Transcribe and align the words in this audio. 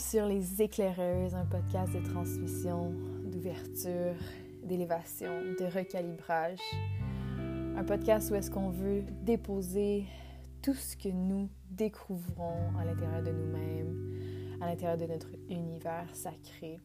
sur 0.00 0.24
Les 0.24 0.62
Éclaireuses, 0.62 1.34
un 1.34 1.44
podcast 1.44 1.92
de 1.92 2.00
transmission, 2.00 2.90
d'ouverture, 3.24 4.14
d'élévation, 4.64 5.30
de 5.58 5.64
recalibrage. 5.64 6.58
Un 7.76 7.84
podcast 7.84 8.30
où 8.30 8.34
est-ce 8.34 8.50
qu'on 8.50 8.70
veut 8.70 9.04
déposer 9.22 10.06
tout 10.62 10.74
ce 10.74 10.96
que 10.96 11.10
nous 11.10 11.50
découvrons 11.70 12.56
à 12.78 12.84
l'intérieur 12.84 13.22
de 13.22 13.30
nous-mêmes, 13.30 14.58
à 14.62 14.66
l'intérieur 14.66 14.96
de 14.96 15.06
notre 15.06 15.28
univers 15.50 16.08
sacré. 16.14 16.80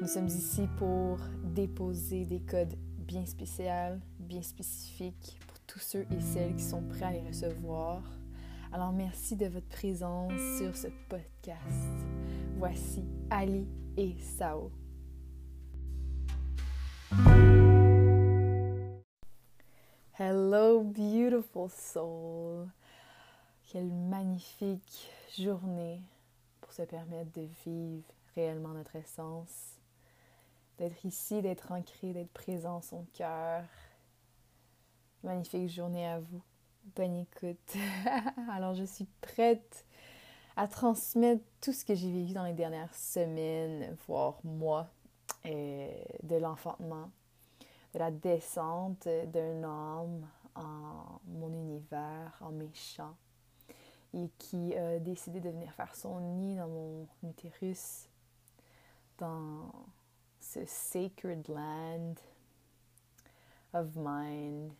Nous 0.00 0.06
sommes 0.06 0.28
ici 0.28 0.68
pour 0.76 1.18
déposer 1.42 2.24
des 2.24 2.40
codes 2.40 2.74
bien 2.98 3.26
spéciaux, 3.26 3.98
bien 4.20 4.42
spécifiques 4.42 5.38
pour 5.48 5.58
tous 5.66 5.80
ceux 5.80 6.06
et 6.16 6.20
celles 6.20 6.54
qui 6.54 6.64
sont 6.64 6.82
prêts 6.82 7.06
à 7.06 7.12
les 7.12 7.26
recevoir 7.26 8.02
alors 8.72 8.92
merci 8.92 9.34
de 9.34 9.46
votre 9.46 9.68
présence 9.68 10.32
sur 10.58 10.76
ce 10.76 10.88
podcast. 11.08 12.17
Voici 12.58 13.04
Ali 13.30 13.68
et 13.96 14.16
Sao. 14.18 14.72
Hello 20.18 20.82
beautiful 20.82 21.70
soul. 21.70 22.66
Quelle 23.62 23.92
magnifique 23.92 25.08
journée 25.38 26.02
pour 26.60 26.72
se 26.72 26.82
permettre 26.82 27.30
de 27.30 27.46
vivre 27.64 28.02
réellement 28.34 28.70
notre 28.70 28.96
essence, 28.96 29.78
d'être 30.78 31.06
ici, 31.06 31.40
d'être 31.40 31.70
ancré, 31.70 32.12
d'être 32.12 32.32
présent 32.32 32.78
en 32.78 32.82
son 32.82 33.06
cœur. 33.14 33.62
Magnifique 35.22 35.68
journée 35.68 36.08
à 36.08 36.18
vous. 36.18 36.42
Bonne 36.96 37.18
écoute. 37.18 37.76
Alors, 38.50 38.74
je 38.74 38.82
suis 38.82 39.06
prête 39.20 39.84
à 40.58 40.66
transmettre 40.66 41.44
tout 41.60 41.72
ce 41.72 41.84
que 41.84 41.94
j'ai 41.94 42.10
vécu 42.10 42.32
dans 42.32 42.42
les 42.42 42.52
dernières 42.52 42.92
semaines, 42.92 43.96
voire 44.08 44.40
mois, 44.42 44.88
euh, 45.46 45.88
de 46.24 46.34
l'enfantement, 46.34 47.12
de 47.94 48.00
la 48.00 48.10
descente 48.10 49.06
d'un 49.06 49.62
homme 49.62 50.26
en 50.56 51.20
mon 51.28 51.52
univers, 51.52 52.36
en 52.40 52.50
mes 52.50 52.74
champs, 52.74 53.14
et 54.12 54.28
qui 54.36 54.74
a 54.74 54.98
décidé 54.98 55.38
de 55.38 55.48
venir 55.48 55.72
faire 55.74 55.94
son 55.94 56.18
nid 56.18 56.56
dans 56.56 56.66
mon 56.66 57.06
utérus, 57.22 58.08
dans 59.18 59.70
ce 60.40 60.66
sacred 60.66 61.46
land 61.48 62.14
of 63.72 63.94
mine 63.94 64.72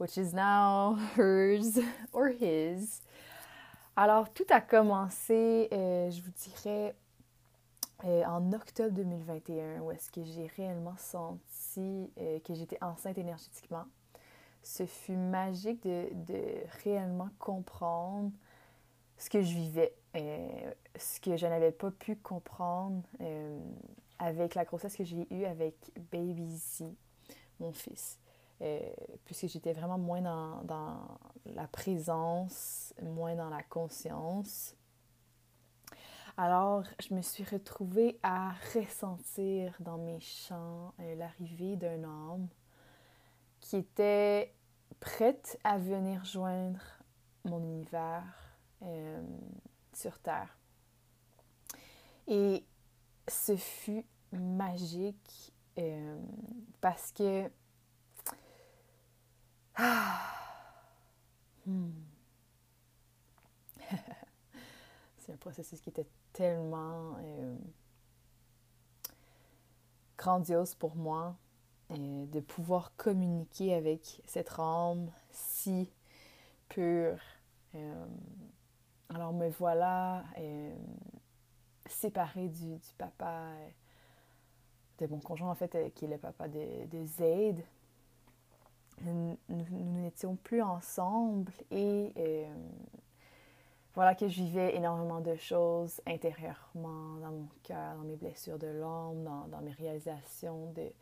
which 0.00 0.16
is 0.16 0.32
now 0.32 0.94
hers 1.14 1.78
or 2.10 2.30
his. 2.30 3.02
Alors, 4.02 4.32
tout 4.32 4.46
a 4.48 4.62
commencé, 4.62 5.68
euh, 5.72 6.10
je 6.10 6.22
vous 6.22 6.30
dirais, 6.30 6.94
euh, 8.06 8.24
en 8.24 8.50
octobre 8.54 8.94
2021, 8.94 9.82
où 9.82 9.90
est-ce 9.90 10.10
que 10.10 10.24
j'ai 10.24 10.46
réellement 10.56 10.96
senti 10.96 12.10
euh, 12.18 12.40
que 12.40 12.54
j'étais 12.54 12.82
enceinte 12.82 13.18
énergétiquement. 13.18 13.84
Ce 14.62 14.86
fut 14.86 15.18
magique 15.18 15.82
de, 15.82 16.08
de 16.14 16.42
réellement 16.82 17.28
comprendre 17.38 18.32
ce 19.18 19.28
que 19.28 19.42
je 19.42 19.54
vivais, 19.54 19.94
ce 20.14 21.20
que 21.20 21.36
je 21.36 21.46
n'avais 21.46 21.70
pas 21.70 21.90
pu 21.90 22.16
comprendre 22.16 23.02
avec 24.18 24.54
la 24.54 24.64
grossesse 24.64 24.96
que 24.96 25.04
j'ai 25.04 25.26
eue 25.30 25.44
avec 25.44 25.74
Baby 26.10 26.56
Z, 26.56 26.84
mon 27.58 27.72
fils. 27.72 28.19
Euh, 28.62 28.78
puisque 29.24 29.46
j'étais 29.48 29.72
vraiment 29.72 29.96
moins 29.96 30.20
dans, 30.20 30.62
dans, 30.64 31.18
la 31.46 31.66
présence, 31.66 32.92
moins 33.02 33.34
dans 33.34 33.48
la 33.48 33.62
conscience. 33.62 34.74
Alors, 36.36 36.84
je 37.00 37.14
me 37.14 37.22
suis 37.22 37.44
retrouvée 37.44 38.20
à 38.22 38.52
ressentir 38.74 39.74
dans 39.80 39.96
mes 39.96 40.20
chants 40.20 40.92
euh, 41.00 41.14
l'arrivée 41.14 41.76
d'un 41.76 42.04
homme 42.04 42.48
qui 43.60 43.76
était 43.76 44.52
prête 45.00 45.58
à 45.64 45.78
venir 45.78 46.22
joindre 46.26 46.82
mon 47.44 47.62
univers 47.62 48.24
euh, 48.82 49.22
sur 49.94 50.18
Terre. 50.18 50.54
Et 52.26 52.66
ce 53.26 53.56
fut 53.56 54.04
magique 54.32 55.54
parce 56.82 57.10
que 57.12 57.50
Hmm. 61.66 61.90
C'est 65.18 65.32
un 65.32 65.36
processus 65.36 65.80
qui 65.80 65.88
était 65.88 66.06
tellement 66.32 67.16
euh, 67.22 67.56
grandiose 70.18 70.74
pour 70.74 70.96
moi 70.96 71.36
euh, 71.92 72.26
de 72.26 72.40
pouvoir 72.40 72.94
communiquer 72.96 73.74
avec 73.74 74.20
cette 74.26 74.58
âme 74.58 75.10
si 75.30 75.90
pure. 76.68 77.18
Euh, 77.74 78.06
alors 79.08 79.32
me 79.32 79.48
voilà 79.48 80.24
séparée 81.86 82.48
du, 82.48 82.78
papa 82.98 83.52
de 84.98 85.06
mon 85.06 85.20
conjoint 85.20 85.50
en 85.50 85.54
fait 85.54 85.92
qui 85.94 86.04
est 86.04 86.08
le 86.08 86.18
papa 86.18 86.48
de, 86.48 86.86
de 86.86 87.04
nous 89.02 89.38
n'étions 90.00 90.36
plus 90.36 90.62
ensemble 90.62 91.52
et 91.70 92.12
euh, 92.16 92.54
voilà 93.94 94.14
que 94.14 94.28
je 94.28 94.42
vivais 94.42 94.76
énormément 94.76 95.20
de 95.20 95.34
choses 95.36 96.00
intérieurement, 96.06 97.16
dans 97.20 97.32
mon 97.32 97.48
cœur, 97.62 97.96
dans 97.96 98.04
mes 98.04 98.16
blessures 98.16 98.58
de 98.58 98.68
l'homme, 98.68 99.24
dans, 99.24 99.60
mes 99.62 99.72
réalisations, 99.72 100.72
de, 100.72 100.92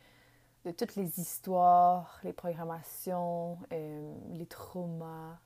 de, 0.65 0.71
toutes 0.71 0.97
les 0.97 1.21
histoires, 1.21 2.21
les 2.25 2.33
programmations, 2.33 3.59
euh, 3.73 4.15
les 4.33 4.47
traumas 4.47 5.39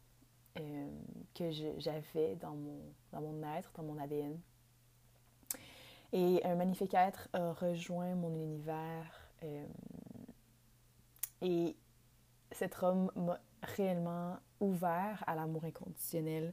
euh, 0.61 0.89
que 1.35 1.51
j'avais 1.51 2.37
dans 2.37 2.55
mon, 2.55 2.81
dans 3.13 3.21
mon 3.21 3.43
être, 3.57 3.73
dans 3.75 3.83
mon 3.83 3.99
ADN. 3.99 4.39
Et 6.13 6.45
un 6.45 6.55
magnifique 6.55 6.93
être 6.95 7.29
a 7.33 7.53
rejoint 7.55 8.15
mon 8.15 8.35
univers. 8.35 9.31
et 11.41 11.75
cet 12.53 12.83
homme 12.83 13.11
m'a 13.17 13.39
réellement 13.63 14.37
ouvert 14.61 15.23
à 15.27 15.35
l'amour 15.35 15.65
inconditionnel, 15.65 16.53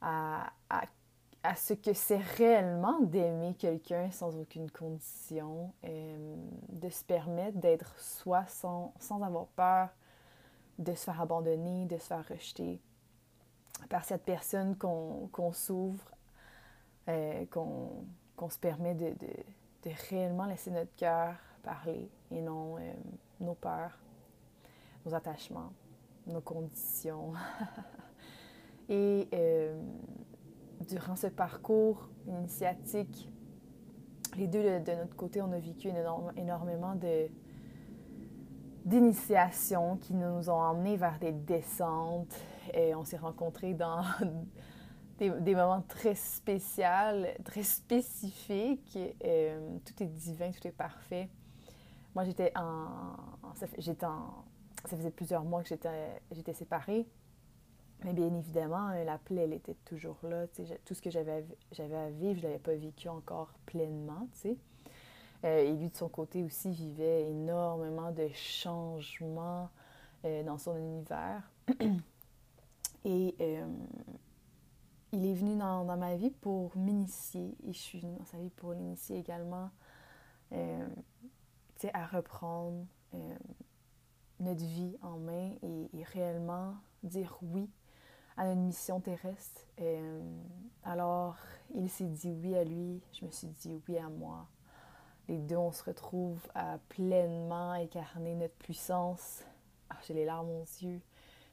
à, 0.00 0.52
à, 0.70 1.54
ce 1.54 1.74
que 1.74 1.92
c'est 1.92 2.20
réellement 2.36 3.00
d'aimer 3.00 3.54
quelqu'un 3.54 4.10
sans 4.10 4.36
aucune 4.36 4.70
condition, 4.70 5.72
euh, 5.84 6.36
de 6.68 6.88
se 6.88 7.04
permettre 7.04 7.58
d'être 7.58 7.98
soi 7.98 8.44
sans, 8.46 8.92
sans, 8.98 9.22
avoir 9.22 9.46
peur 9.48 9.88
de 10.78 10.94
se 10.94 11.04
faire 11.04 11.20
abandonner, 11.20 11.86
de 11.86 11.96
se 11.96 12.06
faire 12.06 12.26
rejeter 12.28 12.80
par 13.88 14.04
cette 14.04 14.24
personne 14.24 14.76
qu'on 14.76 15.52
s'ouvre, 15.52 16.10
euh, 17.08 17.46
qu'on 17.46 18.50
se 18.50 18.58
permet 18.58 18.94
de, 18.94 19.10
de, 19.10 19.32
de, 19.84 19.90
réellement 20.10 20.44
laisser 20.44 20.70
notre 20.70 20.94
cœur 20.96 21.34
parler 21.62 22.10
et 22.30 22.40
non 22.42 22.76
euh, 22.78 22.92
nos 23.40 23.54
peurs 23.54 23.98
nos 25.06 25.14
attachements, 25.14 25.72
nos 26.26 26.40
conditions. 26.40 27.32
Et 28.88 29.28
euh, 29.32 29.80
durant 30.88 31.16
ce 31.16 31.28
parcours 31.28 32.10
initiatique, 32.26 33.30
les 34.36 34.48
deux 34.48 34.62
de, 34.62 34.92
notre 34.92 35.16
côté, 35.16 35.40
on 35.40 35.52
a 35.52 35.58
vécu 35.58 35.88
énormément 36.36 36.94
d'initiations 38.84 39.96
qui 39.96 40.14
nous 40.14 40.50
ont 40.50 40.60
emmenés 40.60 40.96
vers 40.96 41.18
des 41.18 41.32
descentes. 41.32 42.36
Et 42.74 42.94
on 42.94 43.04
s'est 43.04 43.16
rencontrés 43.16 43.74
dans 43.74 44.02
des, 45.18 45.54
moments 45.54 45.82
très 45.88 46.14
spéciaux, 46.14 46.84
très 47.44 47.62
spécifiques. 47.62 48.98
Euh, 49.24 49.78
tout 49.84 50.02
est 50.02 50.06
divin, 50.06 50.50
tout 50.50 50.66
est 50.66 50.72
parfait. 50.72 51.30
Moi, 52.14 52.24
j'étais 52.24 52.52
en, 52.56 53.16
j'étais 53.78 54.06
en, 54.06 54.44
ça 54.84 54.96
faisait 54.96 55.10
plusieurs 55.10 55.44
mois 55.44 55.62
que 55.62 55.68
j'étais 55.68 56.52
séparée. 56.52 57.06
Mais 58.04 58.12
bien 58.12 58.32
évidemment, 58.34 58.90
euh, 58.90 59.04
la 59.04 59.18
plaie, 59.18 59.42
elle 59.42 59.54
était 59.54 59.76
toujours 59.84 60.18
là. 60.22 60.46
Tout 60.84 60.94
ce 60.94 61.00
que 61.00 61.10
j'avais 61.10 61.32
à 61.32 62.10
vivre, 62.10 62.34
je 62.40 62.42
ne 62.42 62.42
l'avais 62.42 62.58
pas 62.58 62.74
vécu 62.74 63.08
encore 63.08 63.52
pleinement. 63.64 64.28
Euh, 65.44 65.58
et 65.58 65.72
lui, 65.72 65.88
de 65.88 65.96
son 65.96 66.08
côté 66.08 66.42
aussi, 66.42 66.70
vivait 66.70 67.30
énormément 67.30 68.12
de 68.12 68.28
changements 68.34 69.70
euh, 70.24 70.42
dans 70.42 70.58
son 70.58 70.76
univers. 70.76 71.50
et 73.04 73.34
il 75.12 75.26
est 75.26 75.34
venu 75.34 75.56
dans, 75.56 75.84
dans 75.84 75.96
ma 75.96 76.16
vie 76.16 76.30
pour 76.30 76.76
m'initier. 76.76 77.56
Et 77.66 77.72
je 77.72 77.78
suis 77.78 78.00
venue 78.00 78.16
dans 78.18 78.26
sa 78.26 78.38
vie 78.38 78.50
pour 78.50 78.72
l'initier 78.72 79.18
également 79.18 79.70
à 81.92 82.06
reprendre 82.06 82.86
notre 84.40 84.64
vie 84.64 84.96
en 85.02 85.18
main 85.18 85.52
et, 85.62 86.02
réellement 86.12 86.74
dire 87.02 87.38
oui 87.42 87.68
à 88.36 88.46
notre 88.46 88.60
mission 88.60 89.00
terrestre. 89.00 89.62
alors, 90.84 91.36
il 91.74 91.88
s'est 91.88 92.04
dit 92.04 92.30
oui 92.30 92.54
à 92.54 92.64
lui, 92.64 93.00
je 93.12 93.24
me 93.24 93.30
suis 93.30 93.48
dit 93.48 93.80
oui 93.88 93.98
à 93.98 94.08
moi. 94.08 94.46
Les 95.28 95.38
deux, 95.38 95.56
on 95.56 95.72
se 95.72 95.82
retrouve 95.82 96.40
à 96.54 96.78
pleinement 96.88 97.72
incarner 97.72 98.34
notre 98.34 98.54
puissance. 98.54 99.42
Ah, 99.90 99.96
j'ai 100.06 100.14
les 100.14 100.24
larmes 100.24 100.50
aux 100.50 100.84
yeux. 100.84 101.00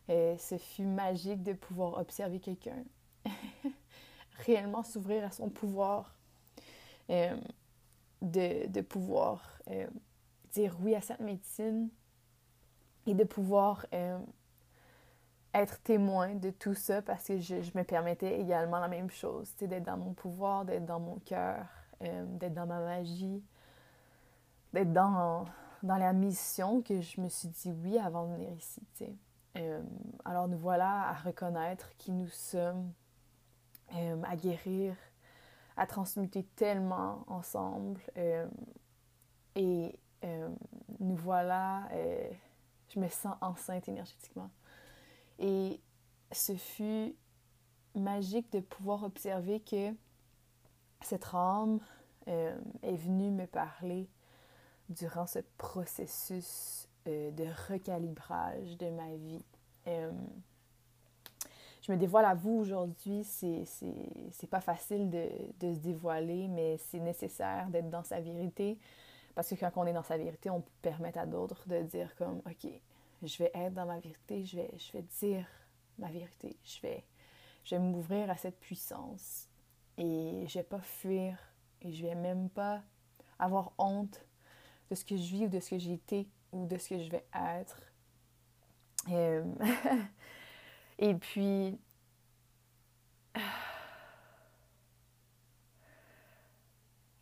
Et 0.07 0.37
ce 0.37 0.57
fut 0.57 0.85
magique 0.85 1.43
de 1.43 1.53
pouvoir 1.53 1.97
observer 1.97 2.39
quelqu'un, 2.39 2.83
réellement 4.45 4.83
s'ouvrir 4.83 5.23
à 5.25 5.31
son 5.31 5.49
pouvoir, 5.49 6.13
euh, 7.09 7.35
de, 8.21 8.67
de, 8.67 8.81
pouvoir 8.81 9.59
euh, 9.69 9.87
dire 10.51 10.75
oui 10.81 10.93
à 10.93 11.01
cette 11.01 11.21
médecine 11.21 11.89
et 13.05 13.13
de 13.13 13.23
pouvoir 13.23 13.85
euh, 13.93 14.17
être 15.53 15.81
témoin 15.83 16.35
de 16.35 16.49
tout 16.49 16.73
ça 16.73 17.01
parce 17.01 17.27
que 17.27 17.39
je, 17.39 17.55
me 17.75 17.83
permettais 17.83 18.39
également 18.39 18.79
la 18.79 18.87
même 18.87 19.09
chose, 19.09 19.53
d'être 19.57 19.83
dans 19.83 19.97
mon 19.97 20.13
pouvoir, 20.13 20.65
d'être 20.65 20.85
dans 20.85 20.99
mon 20.99 21.19
cœur, 21.19 21.65
d'être 22.01 22.53
dans 22.53 22.65
ma 22.65 22.79
magie, 22.79 23.41
d'être 24.73 24.91
dans, 24.91 25.45
dans 25.83 25.97
la 25.97 26.13
mission 26.13 26.81
que 26.81 27.01
je 27.01 27.21
me 27.21 27.29
suis 27.29 27.49
dit 27.49 27.71
oui 27.71 27.97
avant 27.99 28.27
de 28.27 28.33
venir 28.33 28.51
ici. 28.53 28.81
Euh, 29.57 29.81
alors 30.25 30.47
nous 30.47 30.57
voilà 30.57 31.09
à 31.09 31.13
reconnaître 31.13 31.95
qui 31.97 32.11
nous 32.11 32.27
sommes, 32.27 32.91
euh, 33.95 34.21
à 34.23 34.35
guérir, 34.35 34.95
à 35.77 35.85
transmuter 35.85 36.43
tellement 36.55 37.23
ensemble. 37.27 38.01
Euh, 38.17 38.47
et 39.55 39.99
nous 40.99 41.17
voilà, 41.17 41.89
je 42.93 42.99
me 42.99 43.07
sens 43.07 43.35
enceinte 43.41 43.87
énergétiquement. 43.87 44.49
Et 45.39 45.79
ce 46.31 46.55
fut 46.55 47.15
magique 47.95 48.51
de 48.51 48.59
pouvoir 48.59 49.03
observer 49.03 49.59
que 49.59 49.93
cette 51.01 51.27
âme 51.33 51.79
est 52.27 52.95
venue 52.95 53.31
me 53.31 53.45
parler 53.45 54.07
durant 54.89 55.27
ce 55.27 55.39
processus 55.57 56.87
euh, 57.07 57.31
de 57.31 57.45
recalibrage 57.69 58.77
de 58.77 58.89
ma 58.89 59.13
vie. 59.15 59.43
Euh, 59.87 60.11
je 61.81 61.91
me 61.91 61.97
dévoile 61.97 62.23
à 62.23 62.33
vous 62.33 62.51
aujourd'hui, 62.51 63.25
c'est 63.25 64.49
pas 64.49 64.61
facile 64.61 65.09
de, 65.09 65.73
se 65.73 65.79
dévoiler, 65.79 66.47
mais 66.47 66.77
c'est 66.77 66.99
nécessaire 66.99 67.67
d'être 67.67 67.89
dans 67.89 68.03
sa 68.03 68.21
vérité. 68.21 68.77
Parce 69.35 69.49
que 69.49 69.55
quand 69.55 69.71
on 69.75 69.85
est 69.85 69.93
dans 69.93 70.03
sa 70.03 70.17
vérité, 70.17 70.49
on 70.49 70.61
peut 70.61 70.71
permettre 70.81 71.19
à 71.19 71.25
d'autres 71.25 71.67
de 71.67 71.81
dire 71.81 72.15
comme, 72.15 72.41
OK, 72.45 72.67
je 73.23 73.37
vais 73.37 73.51
être 73.53 73.73
dans 73.73 73.85
ma 73.85 73.99
vérité, 73.99 74.45
je 74.45 74.57
vais, 74.57 74.71
je 74.77 74.91
vais 74.91 75.03
dire 75.19 75.47
ma 75.97 76.09
vérité, 76.09 76.57
je 76.63 76.81
vais, 76.81 77.03
je 77.63 77.75
vais 77.75 77.81
m'ouvrir 77.81 78.29
à 78.29 78.35
cette 78.37 78.59
puissance. 78.59 79.49
Et 79.97 80.45
je 80.47 80.59
vais 80.59 80.63
pas 80.63 80.81
fuir, 80.81 81.37
et 81.81 81.91
je 81.91 82.05
vais 82.05 82.15
même 82.15 82.49
pas 82.49 82.81
avoir 83.39 83.73
honte 83.77 84.25
de 84.89 84.95
ce 84.95 85.05
que 85.05 85.15
je 85.17 85.35
vis 85.35 85.45
ou 85.45 85.49
de 85.49 85.59
ce 85.59 85.71
que 85.71 85.77
j'ai 85.77 85.93
été 85.93 86.27
ou 86.51 86.65
de 86.65 86.77
ce 86.77 86.89
que 86.89 86.99
je 86.99 87.09
vais 87.09 87.25
être. 87.33 87.81
Euh, 89.09 89.43
et 90.99 91.13
puis, 91.15 91.79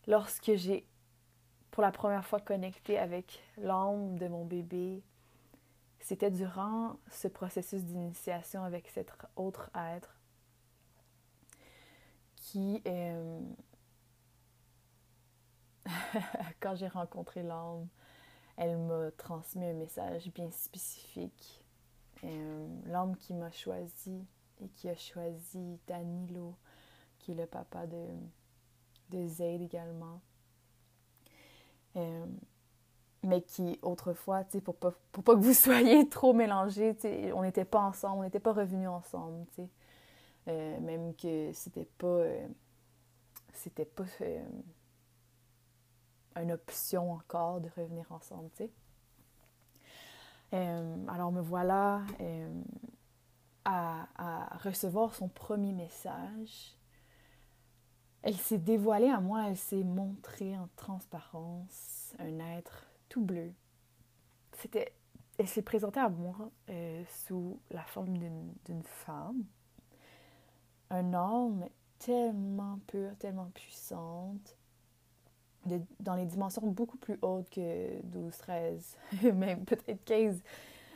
lorsque 0.08 0.56
j'ai 0.56 0.86
pour 1.72 1.82
la 1.82 1.92
première 1.92 2.26
fois 2.26 2.40
connecté 2.40 3.00
avec 3.00 3.42
l'âme 3.58 4.18
de 4.18 4.28
mon 4.28 4.46
bébé, 4.46 5.02
c'était 6.00 6.32
durant 6.32 6.98
ce 7.10 7.28
processus 7.28 7.84
d'initiation 7.84 8.64
avec 8.64 8.90
cet 8.90 9.12
autre 9.36 9.70
être 9.76 10.20
qui, 12.36 12.82
euh, 12.88 13.40
quand 16.60 16.76
j'ai 16.76 16.88
rencontré 16.88 17.44
l'âme, 17.44 17.88
elle 18.58 18.78
m'a 18.78 19.12
transmis 19.12 19.66
un 19.66 19.74
message 19.74 20.30
bien 20.34 20.52
spécifique. 20.52 21.64
Euh, 22.24 22.68
l'âme 22.86 23.16
qui 23.16 23.34
m'a 23.34 23.52
choisi 23.52 24.26
et 24.60 24.68
qui 24.70 24.90
a 24.90 24.96
choisi 24.96 25.80
Danilo, 25.88 26.56
qui 27.20 27.32
est 27.32 27.36
le 27.36 27.48
papa 27.48 27.88
de, 27.88 28.08
de 29.10 29.42
également. 29.42 30.22
Euh, 31.96 32.26
mais 33.24 33.42
qui, 33.42 33.78
autrefois, 33.84 34.44
pour 34.64 34.76
pas, 34.76 34.94
pour 35.12 35.24
pas 35.24 35.36
que 35.36 35.42
vous 35.42 35.54
soyez 35.54 36.08
trop 36.10 36.34
mélangés, 36.34 36.96
on 37.36 37.44
n'était 37.44 37.66
pas 37.66 37.80
ensemble, 37.80 38.20
on 38.20 38.24
n'était 38.24 38.40
pas 38.40 38.54
revenus 38.54 38.90
ensemble. 38.90 39.46
Euh, 40.48 40.80
même 40.80 41.16
que 41.16 41.52
c'était 41.54 41.88
pas. 41.98 42.24
c'était 43.54 43.86
pas 43.86 44.06
une 46.38 46.52
option 46.52 47.12
encore 47.12 47.62
de 47.62 47.70
revenir 47.76 48.12
ensemble, 48.12 48.50
tu 48.52 48.64
sais. 48.64 48.72
Euh, 50.54 51.08
alors 51.08 51.32
me 51.32 51.40
voilà 51.40 52.02
euh, 52.20 52.62
à, 53.64 54.08
à, 54.18 54.58
recevoir 54.58 55.16
son 55.16 55.30
premier 55.30 55.72
message. 55.72 56.76
Elle 58.24 58.38
s'est 58.38 58.60
dévoilée 58.60 59.10
à 59.10 59.20
moi, 59.20 59.46
elle 59.48 59.58
s'est 59.58 59.84
montrée 59.84 60.56
en 60.58 60.70
transparence, 60.76 62.14
un 62.20 62.40
être 62.56 62.86
tout 63.10 63.22
bleu. 63.22 63.52
C'était, 64.60 64.94
elle 65.38 65.48
s'est 65.48 65.64
présentée 65.64 66.00
à 66.00 66.10
moi 66.10 66.52
euh, 66.70 67.04
sous 67.26 67.60
la 67.72 67.84
forme 67.84 68.18
d'une 68.18 68.84
femme, 68.84 69.44
un 70.92 71.14
homme 71.14 71.66
tellement 71.98 72.80
pur, 72.88 73.16
tellement 73.18 73.50
puissante, 73.54 74.56
dans 76.00 76.16
les 76.16 76.26
dimensions 76.26 76.66
beaucoup 76.68 76.98
plus 76.98 77.18
hautes 77.22 77.50
que 77.50 78.02
12, 78.04 78.36
13, 78.38 78.98
même 79.34 79.64
peut-être 79.66 80.04
15. 80.06 80.42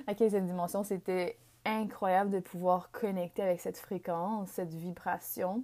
À 0.07 0.13
15 0.15 0.33
dimension, 0.43 0.83
c'était 0.83 1.37
incroyable 1.65 2.31
de 2.31 2.39
pouvoir 2.39 2.91
connecter 2.91 3.41
avec 3.41 3.59
cette 3.59 3.77
fréquence, 3.77 4.49
cette 4.49 4.73
vibration. 4.73 5.63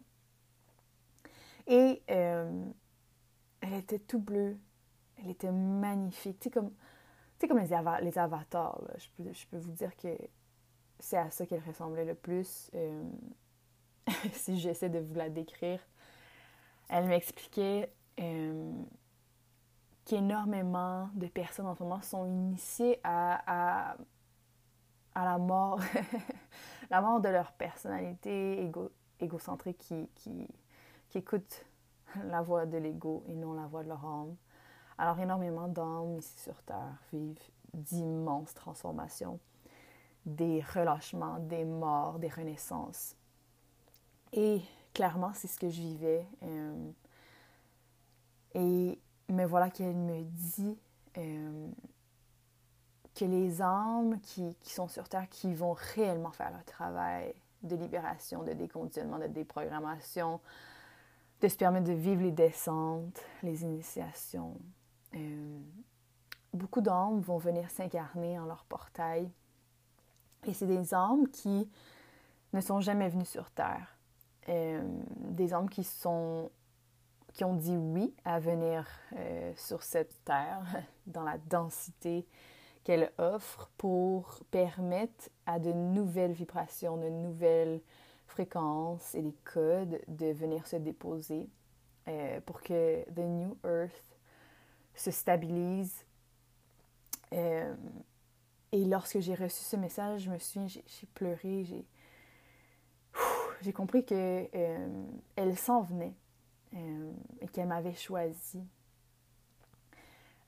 Et 1.68 2.02
euh, 2.10 2.66
elle 3.62 3.74
était 3.74 4.00
tout 4.00 4.20
bleue. 4.20 4.58
Elle 5.18 5.30
était 5.32 5.52
magnifique. 5.52 6.40
Tu 6.40 6.46
sais, 6.46 6.50
comme, 6.50 6.72
comme 7.48 7.60
les, 7.60 7.74
avatars. 8.18 8.82
Je, 8.98 9.46
peux, 9.48 9.58
vous 9.58 9.72
dire 9.72 9.96
que 9.96 10.10
c'est 11.00 11.18
à 11.18 11.30
ça 11.30 11.46
qu'elle 11.46 11.64
ressemblait 11.66 12.06
le 12.06 12.16
plus. 12.16 12.70
Euh, 12.76 13.04
si 14.34 14.60
j'essaie 14.60 14.90
de 14.90 15.00
vous 15.00 15.16
la 15.16 15.30
décrire, 15.30 15.80
elle 16.90 17.08
m'expliquait 17.08 17.94
euh, 18.20 18.72
qu'énormément 20.06 21.10
de 21.14 21.28
personnes 21.28 21.68
en 21.68 21.76
ce 21.76 21.84
moment 21.84 22.02
sont 22.02 22.26
initiées 22.26 23.00
à, 23.04 23.96
à, 25.16 25.26
la 25.26 25.38
mort, 25.38 25.80
la 26.90 27.02
mort 27.02 27.22
de 27.22 27.30
leur 27.30 27.52
personnalité 27.54 28.64
égo, 28.64 28.92
égocentrique 29.20 29.78
qui, 30.16 30.48
qui 31.12 31.18
écoute 31.18 31.66
la 32.24 32.42
voix 32.42 32.66
de 32.66 32.78
l'ego 32.78 33.24
et 33.28 33.36
non 33.36 33.54
la 33.54 33.68
voix 33.68 33.84
de 33.84 33.90
leur 33.90 34.04
âme. 34.06 34.36
Alors 34.98 35.20
énormément 35.20 35.68
d'âmes 35.68 36.18
ici 36.18 36.40
sur 36.40 36.62
Terre 36.64 36.98
vivent 37.12 37.38
d'immenses 37.74 38.54
transformations, 38.54 39.40
des 40.26 40.62
relâchements, 40.74 41.40
des 41.40 41.66
morts, 41.66 42.18
des 42.18 42.30
renaissances. 42.30 43.16
Et 44.32 44.62
clairement, 44.94 45.32
c'est 45.34 45.48
ce 45.48 45.60
que 45.60 45.70
je 45.70 45.82
vivais. 45.82 46.26
Euh, 46.44 46.92
et 48.54 49.00
me 49.30 49.46
voilà 49.46 49.70
qu'elle 49.70 49.96
me 49.96 50.24
dit 50.24 50.78
euh, 51.18 51.68
que 53.16 53.26
les 53.26 53.62
âmes 53.62 54.20
qui, 54.22 54.56
qui, 54.62 54.74
sont 54.74 54.88
sur 54.88 55.10
Terre, 55.10 55.28
qui 55.30 55.54
vont 55.54 55.74
réellement 55.74 56.32
faire 56.32 56.52
leur 56.52 56.64
travail 56.64 57.34
de 57.64 57.76
libération, 57.76 58.44
de 58.44 58.54
déconditionnement, 58.54 59.20
de 59.20 59.28
déprogrammation, 59.28 60.40
de 61.42 61.48
se 61.48 61.58
permettre 61.58 61.88
de 61.88 61.94
vivre 61.94 62.22
les 62.22 62.32
descentes, 62.32 63.22
les 63.42 63.64
initiations. 63.64 64.58
Euh, 65.16 65.60
beaucoup 66.54 66.82
d'âmes 66.82 67.20
vont 67.20 67.38
venir 67.38 67.70
s'incarner 67.72 68.40
en 68.40 68.46
leur 68.46 68.64
portail. 68.66 69.30
Et 70.46 70.54
c'est 70.54 70.68
des 70.68 70.94
âmes 70.94 71.28
qui 71.30 71.70
ne 72.54 72.62
sont 72.62 72.80
jamais 72.80 73.10
venues 73.10 73.26
sur 73.26 73.50
Terre. 73.52 73.98
Euh, 74.50 74.82
des 75.18 75.54
âmes 75.54 75.70
qui 75.70 75.84
sont 75.84 76.52
qui 77.34 77.46
ont 77.46 77.56
dit 77.56 77.78
oui 77.78 78.14
à 78.26 78.40
venir 78.40 78.86
euh, 79.16 79.54
sur 79.56 79.84
cette 79.84 80.22
terre 80.26 80.64
dans 81.08 81.24
la 81.24 81.38
densité 81.38 82.28
qu'elle 82.84 83.12
offre 83.18 83.70
pour 83.78 84.42
permettre 84.52 85.30
à 85.46 85.60
de 85.60 85.72
nouvelles 85.72 86.34
vibrations, 86.34 86.98
de 86.98 87.08
nouvelles 87.08 87.82
fréquences 88.32 89.14
et 89.16 89.22
des 89.22 89.36
codes 89.44 90.02
de 90.08 90.28
venir 90.32 90.66
se 90.66 90.78
déposer 90.78 91.50
euh, 92.08 92.40
pour 92.42 92.62
que 92.62 93.04
The 93.12 93.20
New 93.20 93.58
Earth 93.64 94.18
se 94.96 95.12
stabilise. 95.12 96.06
Euh, 97.34 97.76
et 98.72 98.86
lorsque 98.86 99.20
j'ai 99.20 99.36
reçu 99.36 99.64
ce 99.64 99.76
message, 99.76 100.22
je 100.22 100.32
me 100.32 100.40
suis, 100.40 100.68
j'ai 100.68 101.08
pleuré, 101.14 101.64
j'ai 101.64 101.86
j'ai 103.62 103.74
compris 103.74 104.04
que 104.04 104.48
euh, 104.56 105.06
elle 105.36 105.56
s'en 105.56 105.82
venait 105.82 106.16
et 107.42 107.48
qu'elle 107.50 107.68
m'avait 107.68 107.94
choisi. 107.94 108.64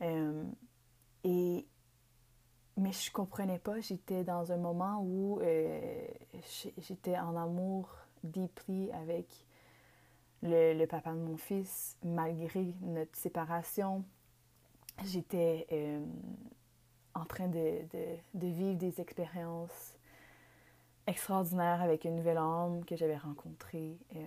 Euh, 0.02 0.44
et 1.24 1.66
mais 2.78 2.92
je 2.92 3.12
comprenais 3.12 3.60
pas, 3.60 3.80
j'étais 3.80 4.24
dans 4.24 4.52
un 4.52 4.58
moment 4.58 5.02
où 5.02 5.40
j'étais 6.78 7.18
en 7.18 7.36
amour 7.36 7.90
deeply 8.24 8.92
avec 8.92 9.28
le, 10.42 10.86
papa 10.86 11.12
de 11.12 11.20
mon 11.20 11.38
fils, 11.38 11.98
malgré 12.04 12.74
notre 12.82 13.16
séparation. 13.16 14.04
J'étais 15.06 15.68
en 17.16 17.26
train 17.26 17.48
de, 17.48 17.82
de, 18.34 18.48
vivre 18.48 18.78
des 18.78 19.00
expériences 19.00 19.96
extraordinaires 21.08 21.82
avec 21.82 22.06
une 22.06 22.16
nouvelle 22.16 22.38
homme 22.38 22.84
que 22.86 22.96
j'avais 22.96 23.18
rencontré. 23.18 23.98
Euh, 24.16 24.26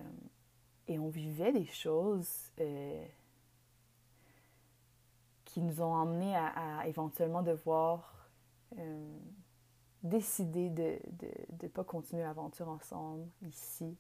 et 0.88 0.98
on 0.98 1.08
vivait 1.08 1.52
des 1.52 1.66
choses 1.66 2.52
euh, 2.60 3.04
qui 5.44 5.60
nous 5.60 5.80
ont 5.80 5.94
emmenés 5.94 6.36
à, 6.36 6.86
éventuellement 6.86 7.42
devoir 7.42 8.12
euh, 8.78 9.18
décider 10.02 10.70
de 10.70 10.98
ne 11.62 11.68
pas 11.68 11.84
continuer 11.84 12.22
l'aventure 12.22 12.68
ensemble 12.68 13.26
ici, 13.42 13.96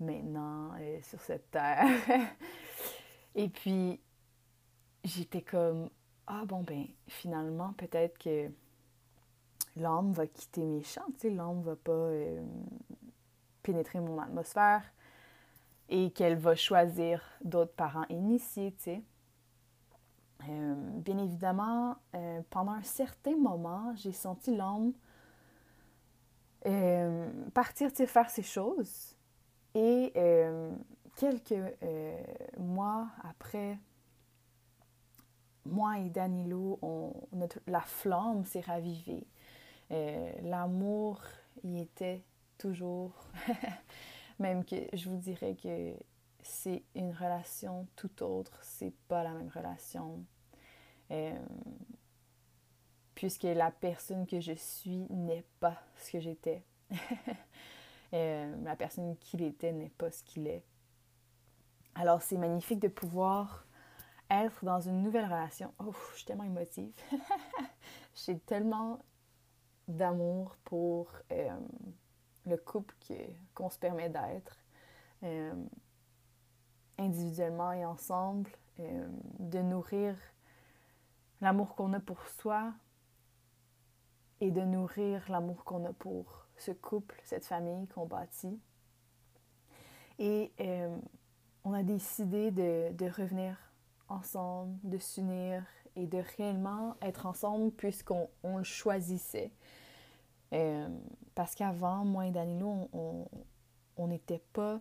maintenant, 0.00 0.72
sur 1.02 1.20
cette 1.20 1.50
terre. 1.50 1.86
et 3.34 3.48
puis, 3.48 4.00
j'étais 5.04 5.42
comme, 5.42 5.90
ah 6.26 6.44
bon, 6.46 6.62
ben 6.62 6.86
finalement, 7.08 7.72
peut-être 7.74 8.18
que 8.18 8.50
l'âme 9.76 10.12
va 10.12 10.26
quitter 10.26 10.64
mes 10.64 10.82
champs, 10.82 11.06
tu 11.18 11.28
sais, 11.28 11.30
va 11.30 11.76
pas 11.76 11.92
euh, 11.92 12.42
pénétrer 13.62 14.00
mon 14.00 14.18
atmosphère 14.18 14.82
et 15.88 16.10
qu'elle 16.10 16.36
va 16.36 16.54
choisir 16.54 17.22
d'autres 17.42 17.74
parents 17.74 18.06
initiés, 18.08 18.72
tu 18.78 18.82
sais. 18.84 19.02
Euh, 20.48 20.74
bien 21.00 21.18
évidemment, 21.18 21.96
euh, 22.14 22.42
pendant 22.50 22.72
un 22.72 22.82
certain 22.82 23.36
moment, 23.36 23.94
j'ai 23.96 24.12
senti 24.12 24.54
l'âme 24.54 24.92
partir, 27.54 27.90
tu 27.90 27.96
sais, 27.96 28.06
faire 28.06 28.30
ses 28.30 28.42
choses. 28.42 29.16
Et 29.74 30.12
quelques 31.16 31.54
mois 32.56 33.08
après 33.24 33.78
moi 35.66 35.98
et 35.98 36.10
Danilo, 36.10 36.78
la 37.66 37.80
flamme 37.80 38.44
s'est 38.44 38.60
ravivée. 38.60 39.26
Euh, 39.90 40.32
l'amour 40.42 41.20
y 41.62 41.80
était 41.80 42.22
toujours. 42.58 43.12
même 44.38 44.64
que 44.64 44.76
je 44.92 45.08
vous 45.08 45.16
dirais 45.16 45.54
que 45.62 45.94
c'est 46.42 46.82
une 46.94 47.12
relation 47.12 47.86
tout 47.96 48.22
autre, 48.22 48.58
c'est 48.62 48.92
pas 49.08 49.22
la 49.22 49.30
même 49.32 49.48
relation. 49.48 50.24
Euh, 51.10 51.38
puisque 53.14 53.44
la 53.44 53.70
personne 53.70 54.26
que 54.26 54.40
je 54.40 54.52
suis 54.52 55.06
n'est 55.10 55.44
pas 55.60 55.80
ce 55.98 56.12
que 56.12 56.20
j'étais. 56.20 56.64
Euh, 58.14 58.54
la 58.62 58.76
personne 58.76 59.16
qu'il 59.16 59.40
était 59.40 59.72
n'est 59.72 59.88
pas 59.88 60.10
ce 60.10 60.22
qu'il 60.22 60.46
est. 60.46 60.62
Alors 61.94 62.20
c'est 62.20 62.36
magnifique 62.36 62.78
de 62.78 62.88
pouvoir 62.88 63.66
être 64.28 64.66
dans 64.66 64.80
une 64.80 65.02
nouvelle 65.02 65.24
relation. 65.24 65.72
Oh, 65.78 65.94
je 66.10 66.16
suis 66.16 66.26
tellement 66.26 66.44
émotive. 66.44 66.92
J'ai 68.14 68.38
tellement 68.38 68.98
d'amour 69.88 70.56
pour 70.64 71.10
euh, 71.30 71.56
le 72.44 72.58
couple 72.58 72.94
qu'on 73.54 73.70
se 73.70 73.78
permet 73.78 74.10
d'être, 74.10 74.58
individuellement 77.02 77.72
et 77.72 77.84
ensemble, 77.84 78.50
euh, 78.80 79.06
de 79.38 79.58
nourrir 79.60 80.16
l'amour 81.40 81.74
qu'on 81.74 81.92
a 81.92 82.00
pour 82.00 82.26
soi 82.26 82.72
et 84.40 84.50
de 84.50 84.62
nourrir 84.62 85.24
l'amour 85.30 85.64
qu'on 85.64 85.84
a 85.84 85.92
pour 85.92 86.46
ce 86.56 86.70
couple, 86.72 87.20
cette 87.24 87.44
famille 87.44 87.86
qu'on 87.88 88.06
bâtit. 88.06 88.60
Et 90.18 90.52
on 91.64 91.72
a 91.72 91.82
décidé 91.82 92.50
de, 92.52 92.92
de 92.92 93.06
revenir 93.06 93.56
ensemble, 94.08 94.78
de 94.84 94.98
s'unir 94.98 95.64
et 95.96 96.06
de 96.06 96.22
réellement 96.36 96.96
être 97.02 97.26
ensemble 97.26 97.72
puisqu'on 97.72 98.28
le 98.44 98.62
choisissait. 98.62 99.52
Euh, 100.52 100.88
parce 101.34 101.54
qu'avant, 101.54 102.04
moi 102.04 102.26
et 102.26 102.30
Danilo, 102.30 102.88
on 103.96 104.06
n'était 104.06 104.42
pas. 104.52 104.80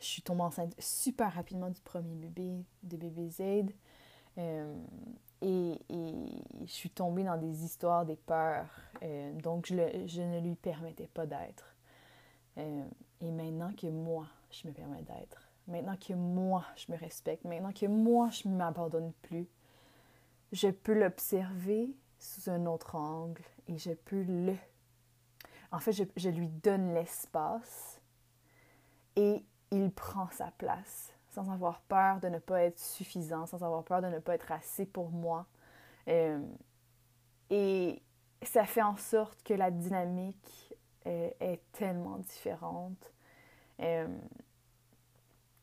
Je 0.00 0.06
suis 0.06 0.22
tombée 0.22 0.42
enceinte 0.42 0.74
super 0.78 1.32
rapidement 1.32 1.70
du 1.70 1.80
premier 1.80 2.14
bébé, 2.14 2.64
de 2.82 2.96
bébé 2.96 3.28
Z. 3.30 3.42
Euh, 4.38 4.74
et, 5.42 5.80
je 6.60 6.70
suis 6.70 6.90
tombée 6.90 7.24
dans 7.24 7.36
des 7.36 7.64
histoires, 7.64 8.06
des 8.06 8.16
peurs. 8.16 8.68
Euh, 9.02 9.32
donc, 9.34 9.66
je, 9.66 9.74
je, 10.06 10.22
ne 10.22 10.40
lui 10.40 10.54
permettais 10.54 11.08
pas 11.08 11.26
d'être. 11.26 11.76
et 12.56 13.30
maintenant 13.30 13.72
que 13.72 13.86
moi, 13.86 14.26
je 14.50 14.66
me 14.66 14.72
permets 14.72 15.02
d'être, 15.02 15.48
maintenant 15.66 15.96
que 15.96 16.14
moi, 16.14 16.64
je 16.76 16.90
me 16.90 16.98
respecte, 16.98 17.44
maintenant 17.44 17.72
que 17.72 17.86
moi, 17.86 18.30
je 18.30 18.48
ne 18.48 18.56
m'abandonne 18.56 19.12
plus, 19.22 19.48
je 20.52 20.68
peux 20.68 20.98
l'observer 20.98 21.94
sous 22.18 22.50
un 22.50 22.66
autre 22.66 22.94
angle 22.96 23.42
et 23.66 23.78
je 23.78 23.92
peux 23.92 24.22
le... 24.22 24.56
En 25.70 25.78
fait, 25.78 25.92
je, 25.92 26.28
lui 26.30 26.48
donne 26.48 26.94
l'espace 26.94 28.00
et 29.16 29.44
il 29.70 29.90
prend 29.92 30.28
sa 30.30 30.50
place 30.52 31.12
sans 31.30 31.50
avoir 31.50 31.80
peur 31.82 32.20
de 32.20 32.28
ne 32.28 32.38
pas 32.38 32.62
être 32.62 32.78
suffisant, 32.78 33.46
sans 33.46 33.62
avoir 33.62 33.84
peur 33.84 34.02
de 34.02 34.08
ne 34.08 34.18
pas 34.18 34.34
être 34.34 34.50
assez 34.50 34.86
pour 34.86 35.10
moi. 35.10 35.46
Euh, 36.08 36.42
et 37.50 38.02
ça 38.42 38.64
fait 38.64 38.82
en 38.82 38.96
sorte 38.96 39.42
que 39.42 39.54
la 39.54 39.70
dynamique 39.70 40.74
euh, 41.06 41.30
est 41.40 41.60
tellement 41.72 42.18
différente. 42.18 43.12
Euh, 43.80 44.08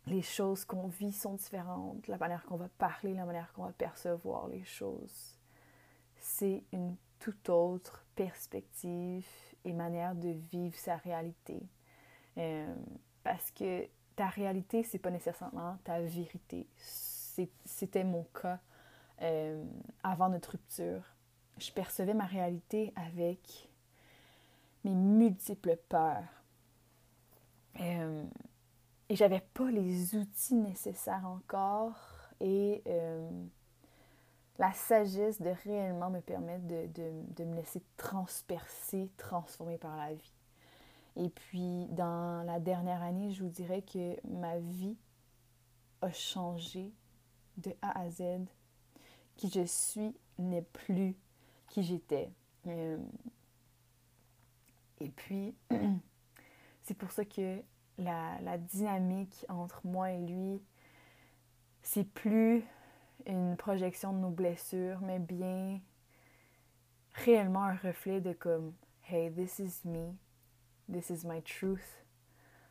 les 0.06 0.22
choses 0.22 0.66
qu'on 0.66 0.88
vit 0.88 1.12
sont 1.12 1.34
différentes, 1.34 2.08
la 2.08 2.18
manière 2.18 2.46
qu'on 2.46 2.58
va 2.58 2.70
parler, 2.78 3.14
la 3.14 3.26
manière 3.26 3.52
qu'on 3.54 3.64
va 3.64 3.74
percevoir 3.74 4.48
les 4.48 4.64
choses. 4.64 5.40
C'est 6.18 6.64
une 6.72 6.96
toute 7.20 7.50
autre 7.50 8.06
perspective 8.16 9.28
et 9.64 9.74
manière 9.74 10.14
de 10.14 10.30
vivre 10.30 10.76
sa 10.78 10.98
réalité. 10.98 11.60
Parce 13.24 13.50
que 13.52 13.88
ta 14.16 14.28
réalité, 14.28 14.84
c'est 14.84 15.00
pas 15.00 15.12
nécessairement 15.12 15.78
ta 15.84 16.00
vérité. 16.02 16.68
C'était 17.66 18.04
mon 18.04 18.24
cas 18.42 18.60
euh, 19.22 19.64
avant 20.04 20.30
notre 20.30 20.52
rupture. 20.52 21.02
Je 21.58 21.72
percevais 21.72 22.14
ma 22.14 22.26
réalité 22.26 22.94
avec 22.96 23.70
mes 24.84 24.96
multiples 24.96 25.78
peurs. 25.90 26.24
Euh, 27.80 28.24
et 29.10 29.16
j'avais 29.16 29.42
pas 29.54 29.70
les 29.70 30.16
outils 30.16 30.56
nécessaires 30.56 31.26
encore 31.26 31.98
et 32.40 32.82
euh, 32.88 33.30
la 34.58 34.72
sagesse 34.74 35.42
de 35.42 35.52
réellement 35.64 36.10
me 36.10 36.22
permettre 36.22 36.66
de, 36.66 36.88
de, 37.36 37.44
me 37.44 37.56
laisser 37.56 37.84
transpercer, 37.98 39.10
transformer 39.18 39.78
par 39.78 39.98
la 39.98 40.14
vie. 40.14 40.35
Et 41.18 41.30
puis, 41.30 41.88
dans 41.92 42.44
la 42.46 42.60
dernière 42.60 43.02
année, 43.02 43.32
je 43.32 43.44
vous 43.44 43.50
dirais 43.50 43.82
que 43.82 44.16
ma 44.28 44.60
vie 44.60 44.98
a 46.02 46.12
changé 46.12 46.92
de 47.58 47.72
A 47.82 48.00
à 48.02 48.10
Z. 48.10 48.24
Qui 49.38 49.50
je 49.50 49.66
suis 49.66 50.16
n'est 50.38 50.62
plus 50.62 51.16
qui 51.68 51.84
j'étais. 51.84 52.32
Euh, 52.68 52.98
et 55.00 55.10
puis, 55.10 55.56
c'est 56.84 56.94
pour 56.94 57.12
ça 57.12 57.26
que 57.26 57.62
la, 57.98 58.58
dynamique 58.58 59.46
entre 59.50 59.82
moi 59.86 60.12
et 60.12 60.22
lui, 60.22 60.62
c'est 61.82 62.04
plus 62.04 62.64
une 63.26 63.56
projection 63.58 64.14
de 64.14 64.20
nos 64.20 64.30
blessures, 64.30 65.00
mais 65.02 65.20
bien 65.20 65.80
réellement 67.14 67.64
un 67.64 67.76
reflet 67.76 68.22
de 68.22 68.34
comme, 68.34 68.74
hey, 69.10 69.32
this 69.32 69.60
is 69.60 69.88
me, 69.88 70.14
this 70.88 71.10
is 71.10 71.26
my 71.26 71.42
truth, 71.42 72.02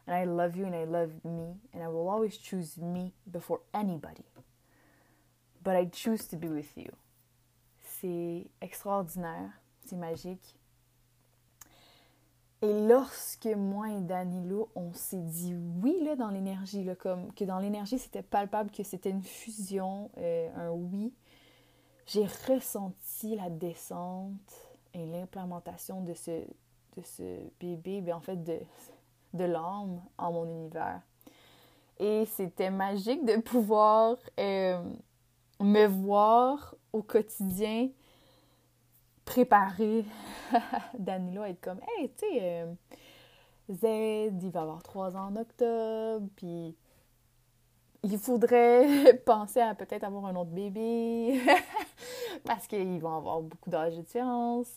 and 0.06 0.14
I 0.14 0.24
love 0.24 0.56
you 0.56 0.64
and 0.64 0.74
I 0.74 0.84
love 0.84 1.24
me, 1.24 1.56
and 1.72 1.82
I 1.82 1.88
will 1.88 2.08
always 2.08 2.36
choose 2.36 2.78
me 2.78 3.12
before 3.30 3.60
anybody. 3.72 4.24
But 5.62 5.76
I 5.76 5.86
choose 5.86 6.26
to 6.28 6.36
be 6.36 6.48
with 6.48 6.76
you. 6.76 6.90
C'est 7.80 8.46
extraordinaire, 8.60 9.50
c'est 9.86 9.96
magique. 9.96 10.56
Et 12.62 12.86
lorsque 12.88 13.46
moi 13.46 13.90
et 13.90 14.00
Danilo, 14.00 14.70
on 14.74 14.92
s'est 14.94 15.20
dit 15.20 15.54
oui 15.82 16.02
là, 16.02 16.16
dans 16.16 16.30
l'énergie, 16.30 16.86
comme 16.98 17.32
que 17.34 17.44
dans 17.44 17.58
l'énergie, 17.58 17.98
c'était 17.98 18.22
palpable, 18.22 18.70
que 18.70 18.82
c'était 18.82 19.10
une 19.10 19.22
fusion, 19.22 20.10
euh, 20.16 20.48
un 20.56 20.70
oui, 20.70 21.12
j'ai 22.06 22.26
ressenti 22.48 23.36
la 23.36 23.50
descente 23.50 24.52
et 24.94 25.04
l'implémentation 25.06 26.02
de 26.02 26.14
ce, 26.14 26.42
de 26.96 27.02
ce 27.02 27.22
bébé, 27.60 28.00
bien, 28.00 28.16
en 28.16 28.20
fait, 28.20 28.42
de, 28.42 28.58
de 29.32 29.44
l'âme 29.44 30.00
en 30.18 30.32
mon 30.32 30.44
univers. 30.46 31.00
Et 31.98 32.24
c'était 32.26 32.70
magique 32.70 33.24
de 33.24 33.40
pouvoir 33.40 34.16
euh, 34.38 34.82
me 35.60 35.86
voir 35.86 36.74
au 36.92 37.02
quotidien 37.02 37.88
préparer 39.24 40.04
Danilo 40.98 41.42
à 41.42 41.48
être 41.50 41.60
comme 41.60 41.80
Hey, 41.88 42.10
tu 42.10 42.26
sais, 42.26 42.38
euh, 42.42 42.74
Z, 43.70 44.44
il 44.44 44.50
va 44.50 44.62
avoir 44.62 44.82
trois 44.82 45.16
ans 45.16 45.28
en 45.28 45.36
octobre, 45.36 46.26
puis 46.36 46.76
il 48.02 48.18
faudrait 48.18 49.14
penser 49.26 49.60
à 49.60 49.74
peut-être 49.74 50.04
avoir 50.04 50.26
un 50.26 50.36
autre 50.36 50.50
bébé 50.50 51.40
parce 52.44 52.66
qu'ils 52.66 53.00
vont 53.00 53.16
avoir 53.16 53.40
beaucoup 53.40 53.70
d'âge 53.70 53.96
de 53.96 54.02
différence. 54.02 54.68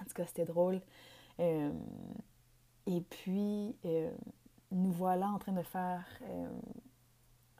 En 0.00 0.04
tout 0.04 0.14
cas, 0.14 0.24
c'était 0.26 0.46
drôle. 0.46 0.80
Euh, 1.42 1.72
et 2.86 3.00
puis, 3.00 3.76
euh, 3.84 4.10
nous 4.70 4.92
voilà 4.92 5.28
en 5.28 5.38
train 5.38 5.52
de 5.52 5.62
faire 5.62 6.04
euh, 6.22 6.48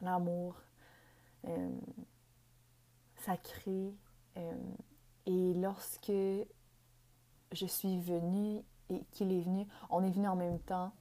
l'amour 0.01 0.55
sacré. 3.17 3.93
et 5.25 5.53
lorsque 5.55 6.11
je 7.51 7.65
suis 7.65 7.99
venue 7.99 8.63
et 8.89 9.03
qu'il 9.11 9.33
est 9.33 9.41
venu, 9.41 9.67
on 9.89 10.03
est 10.05 10.09
venu 10.09 10.27
en 10.27 10.37
même 10.37 10.59
temps, 10.59 10.93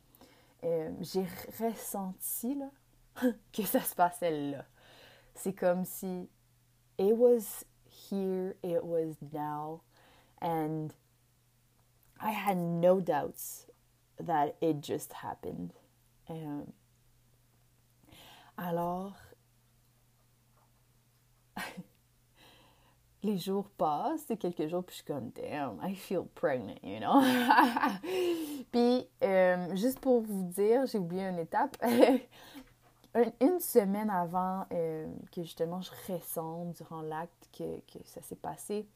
j'ai 0.63 1.27
ressenti 1.61 2.57
là, 2.57 2.71
que 3.53 3.63
ça 3.63 3.81
se 3.81 3.95
passait 3.95 4.51
là. 4.51 4.65
C'est 5.35 5.55
comme 5.55 5.85
si 5.85 6.29
it 6.99 7.15
was 7.17 7.65
here, 8.11 8.57
it 8.65 8.83
was 8.83 9.15
now, 9.33 9.81
and 10.41 10.93
I 12.23 12.31
had 12.31 12.57
no 12.57 13.01
doubts 13.01 13.67
that 14.19 14.57
it 14.61 14.81
just 14.81 15.13
happened. 15.13 15.73
Um, 16.29 16.73
alors, 18.57 19.15
les 23.23 23.39
jours 23.39 23.69
passent, 23.77 24.25
c'est 24.29 24.37
quelques 24.37 24.69
jours, 24.69 24.85
puis 24.85 24.95
je 24.95 25.03
suis 25.03 25.05
comme, 25.05 25.31
damn, 25.31 25.81
I 25.83 25.95
feel 25.95 26.25
pregnant, 26.35 26.79
you 26.83 27.01
know? 27.01 27.21
puis, 28.73 29.09
euh, 29.25 29.75
juste 29.75 29.99
pour 29.99 30.23
vous 30.23 30.45
dire, 30.45 30.87
j'ai 30.87 30.99
oublié 30.99 31.25
une 31.25 31.41
étape. 31.41 31.77
une 33.41 33.61
semaine 33.61 34.11
avant 34.11 34.65
euh, 34.73 35.07
que 35.33 35.43
justement 35.43 35.83
je 35.83 35.91
ressente 36.09 36.77
durant 36.77 37.03
l'acte 37.03 37.49
que, 37.53 37.81
que, 37.81 37.99
ça 38.05 38.23
s'est 38.23 38.37
passé, 38.37 38.87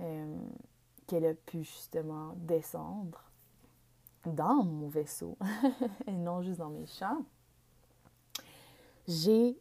euh, 0.00 0.36
qu'elle 1.06 1.26
a 1.26 1.34
pu 1.34 1.62
justement 1.64 2.34
descendre 2.36 3.30
dans 4.24 4.64
mon 4.64 4.88
vaisseau 4.88 5.38
et 6.06 6.12
non 6.12 6.42
juste 6.42 6.58
dans 6.58 6.70
mes 6.70 6.86
champs, 6.86 7.24
j'ai, 9.06 9.56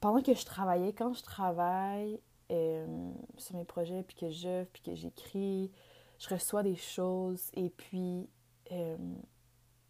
pendant 0.00 0.22
que 0.22 0.34
je 0.34 0.44
travaillais, 0.44 0.92
quand 0.92 1.12
je 1.12 1.22
travaille 1.22 2.20
euh, 2.52 3.12
sur 3.36 3.56
mes 3.56 3.64
projets, 3.64 4.02
puis 4.04 4.16
que 4.16 4.30
je, 4.30 4.64
puis 4.64 4.82
que 4.82 4.94
j'écris, 4.94 5.72
je 6.18 6.28
reçois 6.28 6.62
des 6.62 6.76
choses 6.76 7.50
et 7.54 7.70
puis 7.70 8.28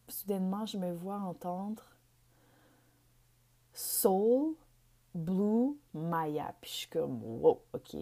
soudainement 0.09 0.65
je 0.67 0.79
me 0.79 0.93
vois 0.93 1.19
entendre 1.19 1.83
Soul, 3.79 4.57
Blue, 5.15 5.79
Maya. 5.95 6.53
Puis 6.61 6.71
je 6.71 6.77
suis 6.77 6.89
comme, 6.89 7.23
wow, 7.23 7.63
OK. 7.73 7.97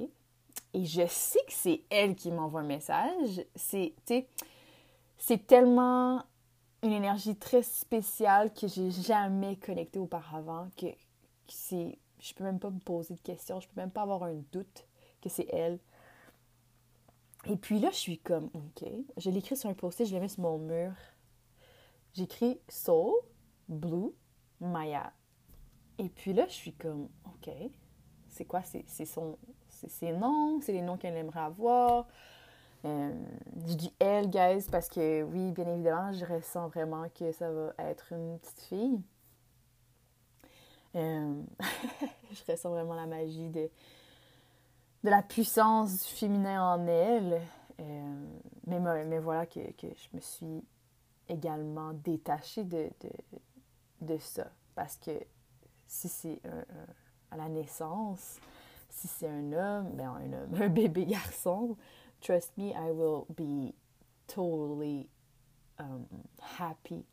Et 0.77 0.85
je 0.85 1.07
sais 1.07 1.41
que 1.47 1.55
c'est 1.55 1.85
elle 1.89 2.15
qui 2.15 2.31
m'envoie 2.31 2.61
un 2.61 2.65
message. 2.65 3.43
C'est, 3.55 3.95
c'est 5.17 5.47
tellement 5.47 6.23
une 6.83 6.93
énergie 6.93 7.35
très 7.35 7.63
spéciale 7.63 8.53
que 8.53 8.69
j'ai 8.69 8.91
jamais 8.91 9.57
connectée 9.57 9.99
auparavant 9.99 10.69
que, 10.77 10.89
que 10.89 10.97
c'est, 11.49 11.99
je 12.21 12.35
peux 12.35 12.45
même 12.45 12.59
pas 12.59 12.69
me 12.69 12.79
poser 12.79 13.15
de 13.15 13.21
questions, 13.21 13.59
je 13.59 13.69
peux 13.69 13.81
même 13.81 13.91
pas 13.91 14.03
avoir 14.03 14.25
un 14.25 14.35
doute 14.53 14.87
que 15.23 15.31
c'est 15.31 15.49
elle. 15.51 15.79
Et 17.47 17.57
puis 17.57 17.79
là, 17.79 17.89
je 17.91 17.97
suis 17.97 18.19
comme, 18.19 18.51
OK. 18.53 18.87
Je 19.17 19.31
l'écris 19.31 19.57
sur 19.57 19.71
un 19.71 19.75
post-it, 19.75 20.07
je 20.07 20.13
l'ai 20.13 20.21
mis 20.21 20.29
sur 20.29 20.43
mon 20.43 20.59
mur. 20.59 20.93
J'écris 22.13 22.61
Soul, 22.69 23.15
Blue, 23.67 24.13
Maya. 24.61 25.11
Et 25.97 26.11
puis 26.11 26.35
là, 26.35 26.45
je 26.49 26.53
suis 26.53 26.75
comme, 26.75 27.09
OK, 27.25 27.49
c'est 28.29 28.45
quoi? 28.45 28.63
C'est 28.63 29.07
son, 29.07 29.39
ses 29.87 30.13
noms, 30.13 30.61
c'est 30.61 30.73
les 30.73 30.83
noms 30.83 30.97
qu'elle 30.97 31.17
aimerait 31.17 31.41
avoir. 31.41 32.07
Euh, 32.85 33.11
je 33.67 33.75
dis 33.75 33.93
elle, 33.99 34.31
guys, 34.31 34.67
parce 34.71 34.89
que 34.89 35.23
oui, 35.23 35.51
bien 35.53 35.67
évidemment, 35.67 36.13
je 36.13 36.25
ressens 36.25 36.69
vraiment 36.69 37.09
que 37.09 37.33
ça 37.33 37.51
va 37.51 37.73
être 37.79 38.13
une 38.13 38.39
petite 38.39 38.61
fille. 38.61 39.03
Euh, 40.95 41.43
je 42.31 42.53
ressens 42.53 42.71
vraiment 42.71 42.95
la 42.95 43.07
magie 43.07 43.49
de, 43.49 43.69
de 45.05 45.11
la 45.11 45.23
puissance 45.23 46.05
du 46.05 46.15
féminin 46.15 46.75
en 46.75 46.87
elle. 46.87 47.41
Euh, 47.81 48.27
mais, 48.67 48.81
mais 48.81 49.19
voilà 49.19 49.47
que, 49.47 49.73
que, 49.73 49.89
je 49.89 50.17
me 50.17 50.21
suis 50.21 50.65
également 51.29 51.93
détachée 51.93 52.65
de, 52.65 52.89
de, 53.01 53.11
de 54.03 54.19
ça. 54.19 54.47
Parce 54.75 54.97
que 54.97 55.11
si 55.87 56.09
c'est 56.09 56.41
à 57.31 57.37
la 57.37 57.49
naissance, 57.49 58.39
si 58.89 59.09
c'est 59.09 59.29
un 59.29 59.53
homme, 59.53 59.91
ben 59.95 60.09
un 60.09 60.61
un 60.63 60.69
bébé 60.69 61.07
garçon, 61.07 61.77
trust 62.21 62.57
me, 62.57 62.71
I 62.71 62.91
will 62.91 63.25
be 63.37 63.75
totally 64.27 65.09
um, 65.79 66.07
happy 66.59 67.05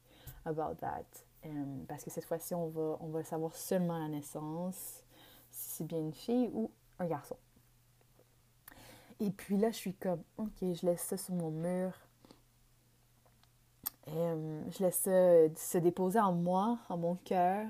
about 0.46 0.76
that. 0.80 1.06
Um, 1.46 1.86
parce 1.88 2.04
que 2.04 2.10
cette 2.10 2.26
fois-ci, 2.26 2.56
on 2.56 2.70
va, 2.70 2.98
on 3.02 3.10
va 3.10 3.24
savoir 3.24 3.56
seulement 3.56 3.98
la 4.00 4.08
naissance 4.08 5.04
si 5.50 5.70
c'est 5.70 5.84
bien 5.84 6.00
une 6.00 6.14
fille 6.14 6.50
ou 6.54 6.72
un 7.00 7.06
garçon. 7.06 7.38
Et 9.20 9.30
puis 9.30 9.58
là, 9.58 9.72
je 9.72 9.78
suis 9.78 9.94
comme, 9.94 10.24
ok, 10.38 10.58
je 10.62 10.86
laisse 10.86 11.02
ça 11.02 11.18
sur 11.18 11.36
mon 11.36 11.52
mur. 11.52 11.92
Um, 14.08 14.70
je 14.70 14.84
laisse 14.84 14.98
ça 14.98 15.56
se 15.56 15.78
déposer 15.78 16.20
en 16.20 16.34
moi, 16.34 16.80
en 16.90 16.98
mon 16.98 17.16
cœur. 17.16 17.68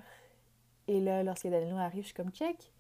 Et 0.87 0.99
là, 0.99 1.23
lorsque 1.23 1.47
Danilo 1.47 1.77
arrive, 1.77 2.01
je 2.01 2.07
suis 2.07 2.15
comme 2.15 2.31
check. 2.31 2.72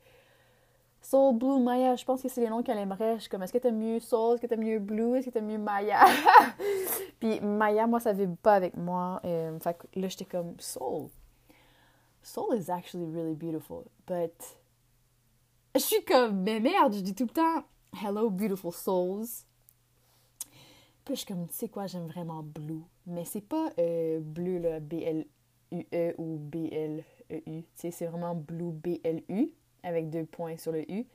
Soul, 1.03 1.37
Blue, 1.37 1.59
Maya, 1.59 1.97
je 1.97 2.05
pense 2.05 2.21
que 2.21 2.29
c'est 2.29 2.39
les 2.39 2.49
noms 2.49 2.63
qu'elle 2.63 2.77
aimerait. 2.77 3.15
Je 3.15 3.21
suis 3.21 3.29
comme, 3.29 3.43
est-ce 3.43 3.51
que 3.51 3.57
t'aimes 3.57 3.77
mieux 3.77 3.99
Soul, 3.99 4.35
est-ce 4.35 4.41
que 4.41 4.47
t'aimes 4.47 4.63
mieux 4.63 4.79
Blue, 4.79 5.17
est-ce 5.17 5.25
que 5.25 5.31
t'aimes 5.31 5.47
mieux 5.47 5.57
Maya? 5.57 5.99
Puis 7.19 7.41
Maya, 7.41 7.85
moi, 7.87 7.99
ça 7.99 8.13
vibre 8.13 8.37
pas 8.37 8.53
avec 8.53 8.77
moi. 8.77 9.19
Euh, 9.25 9.59
fait 9.59 9.77
que 9.77 9.99
là, 9.99 10.07
j'étais 10.07 10.23
comme, 10.23 10.55
Soul. 10.59 11.09
Soul 12.21 12.57
is 12.57 12.71
actually 12.71 13.05
really 13.13 13.35
beautiful. 13.35 13.83
But. 14.07 14.31
Je 15.75 15.81
suis 15.81 16.05
comme, 16.05 16.43
mais 16.43 16.61
merde, 16.61 16.93
je 16.93 17.01
dis 17.01 17.13
tout 17.13 17.25
le 17.25 17.31
temps, 17.31 17.65
Hello, 18.01 18.29
beautiful 18.29 18.71
souls. 18.71 19.27
Puis 21.03 21.15
je 21.15 21.19
suis 21.19 21.25
comme, 21.25 21.47
tu 21.47 21.53
sais 21.53 21.67
quoi, 21.67 21.85
j'aime 21.85 22.07
vraiment 22.07 22.43
Blue. 22.43 22.83
Mais 23.07 23.25
c'est 23.25 23.41
pas 23.41 23.71
euh, 23.77 24.21
bleu, 24.21 24.57
là, 24.57 24.79
B-L-U-E 24.79 26.15
ou 26.17 26.37
B-L 26.39 27.03
E 27.29 27.63
c'est 27.75 28.05
vraiment 28.05 28.35
Blue 28.35 28.71
B-L-U 28.71 29.51
avec 29.83 30.09
deux 30.09 30.25
points 30.25 30.57
sur 30.57 30.71
le 30.71 30.89
U. 30.91 31.05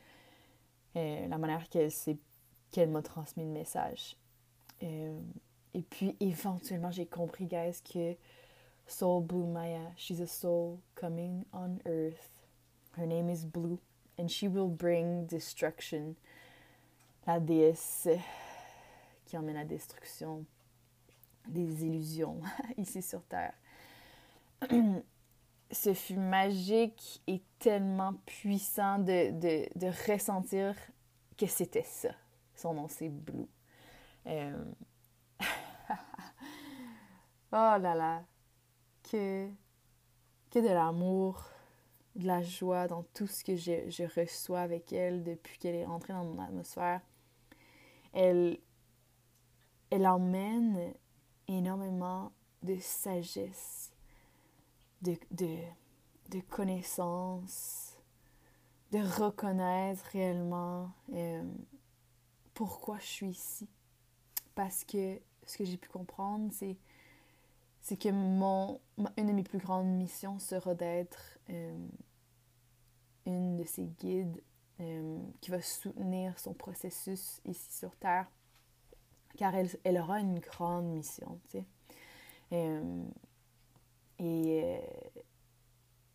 Euh, 0.96 1.28
la 1.28 1.38
manière 1.38 1.68
qu'elle 1.68 2.90
m'a 2.90 3.02
transmis 3.02 3.44
le 3.44 3.50
message. 3.50 4.16
Euh, 4.82 5.18
et 5.74 5.82
puis 5.82 6.16
éventuellement, 6.20 6.90
j'ai 6.90 7.06
compris, 7.06 7.46
guys, 7.46 7.80
que 7.82 8.16
Soul 8.86 9.24
Blue 9.24 9.46
Maya, 9.46 9.92
she's 9.96 10.20
a 10.20 10.26
soul 10.26 10.78
coming 10.94 11.44
on 11.52 11.78
earth. 11.86 12.30
Her 12.96 13.06
name 13.06 13.28
is 13.28 13.44
Blue, 13.44 13.78
and 14.18 14.28
she 14.28 14.48
will 14.48 14.68
bring 14.68 15.26
destruction. 15.26 16.14
La 17.26 17.38
déesse 17.38 18.08
qui 19.26 19.36
emmène 19.36 19.56
la 19.56 19.64
destruction 19.64 20.46
des 21.46 21.84
illusions 21.84 22.40
ici 22.78 23.02
sur 23.02 23.22
Terre. 23.24 23.52
ce 25.70 25.92
fut 25.92 26.16
magique 26.16 27.22
et 27.26 27.42
tellement 27.58 28.14
puissant 28.26 28.98
de, 28.98 29.30
de, 29.78 30.10
ressentir 30.10 30.74
que 31.36 31.46
c'était 31.46 31.82
ça. 31.82 32.10
Son 32.54 32.74
nom, 32.74 32.88
c'est 32.88 33.08
Blue. 33.08 33.48
Euh, 34.26 34.64
oh 35.40 35.44
là 37.52 37.94
là. 37.94 38.24
Que, 39.10 39.48
que 40.50 40.58
de 40.58 40.68
l'amour, 40.68 41.44
de 42.16 42.26
la 42.26 42.42
joie 42.42 42.88
dans 42.88 43.04
tout 43.14 43.26
ce 43.26 43.44
que 43.44 43.56
je, 43.56 43.88
je 43.88 44.04
reçois 44.20 44.60
avec 44.60 44.92
elle 44.92 45.22
depuis 45.22 45.58
qu'elle 45.58 45.76
est 45.76 45.86
entrée 45.86 46.12
dans 46.12 46.24
mon 46.24 46.42
atmosphère. 46.42 47.00
Elle, 48.12 48.58
elle 49.90 50.06
emmène 50.06 50.92
énormément 51.46 52.32
de 52.62 52.76
sagesse 52.80 53.92
de, 55.02 55.16
de, 55.30 55.58
de 56.30 56.40
connaissance, 56.40 57.96
de 58.92 58.98
reconnaître 58.98 60.04
réellement 60.12 60.90
euh, 61.12 61.42
pourquoi 62.54 62.98
je 62.98 63.06
suis 63.06 63.28
ici. 63.28 63.68
Parce 64.54 64.84
que 64.84 65.20
ce 65.46 65.58
que 65.58 65.64
j'ai 65.64 65.76
pu 65.76 65.88
comprendre, 65.88 66.52
c'est 66.52 67.96
que 67.96 68.08
mon, 68.10 68.80
une 69.16 69.26
de 69.26 69.32
mes 69.32 69.42
plus 69.44 69.58
grandes 69.58 69.86
missions 69.86 70.38
sera 70.38 70.74
d'être 70.74 71.38
euh, 71.50 71.88
une 73.26 73.56
de 73.56 73.64
ces 73.64 73.86
guides 73.86 74.42
euh, 74.80 75.18
qui 75.40 75.50
va 75.50 75.60
soutenir 75.60 76.38
son 76.38 76.54
processus 76.54 77.40
ici 77.44 77.72
sur 77.72 77.94
Terre, 77.96 78.30
car 79.36 79.54
elle, 79.54 79.70
elle 79.84 79.98
aura 79.98 80.20
une 80.20 80.40
grande 80.40 80.86
mission, 80.86 81.38
tu 81.50 81.58
sais. 81.58 81.64
Euh, 84.20 84.24
et 84.24 84.80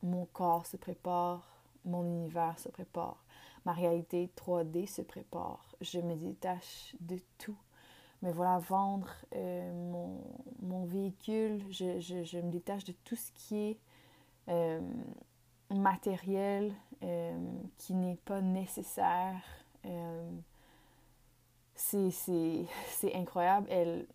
mon 0.02 0.26
corps 0.26 0.66
se 0.66 0.78
prépare, 0.78 1.48
mon 1.86 2.04
univers 2.04 2.60
se 2.60 2.70
prépare, 2.70 3.24
ma 3.66 3.74
réalité 3.74 4.30
3D 4.36 4.88
se 4.88 5.02
prépare. 5.02 5.66
Je 5.82 6.00
me 6.00 6.16
détache 6.16 6.96
de 7.00 7.18
tout 7.38 7.58
mais 8.24 8.32
voilà, 8.32 8.58
vendre 8.58 9.10
euh, 9.36 9.74
mon, 9.74 10.22
mon, 10.62 10.86
véhicule, 10.86 11.62
je, 11.70 12.00
je, 12.00 12.24
je, 12.24 12.38
me 12.38 12.50
détache 12.50 12.86
de 12.86 12.94
tout 13.04 13.18
ce 13.18 13.32
qui 13.34 13.58
est 13.58 13.78
euh, 14.48 14.80
matériel, 15.70 16.74
euh, 17.04 17.38
qui 17.78 17.94
n'est 17.94 18.16
pas 18.24 18.40
nécessaire. 18.40 19.36
c'est 21.76 23.14
incroyable. 23.14 23.68
Elle... 23.70 24.08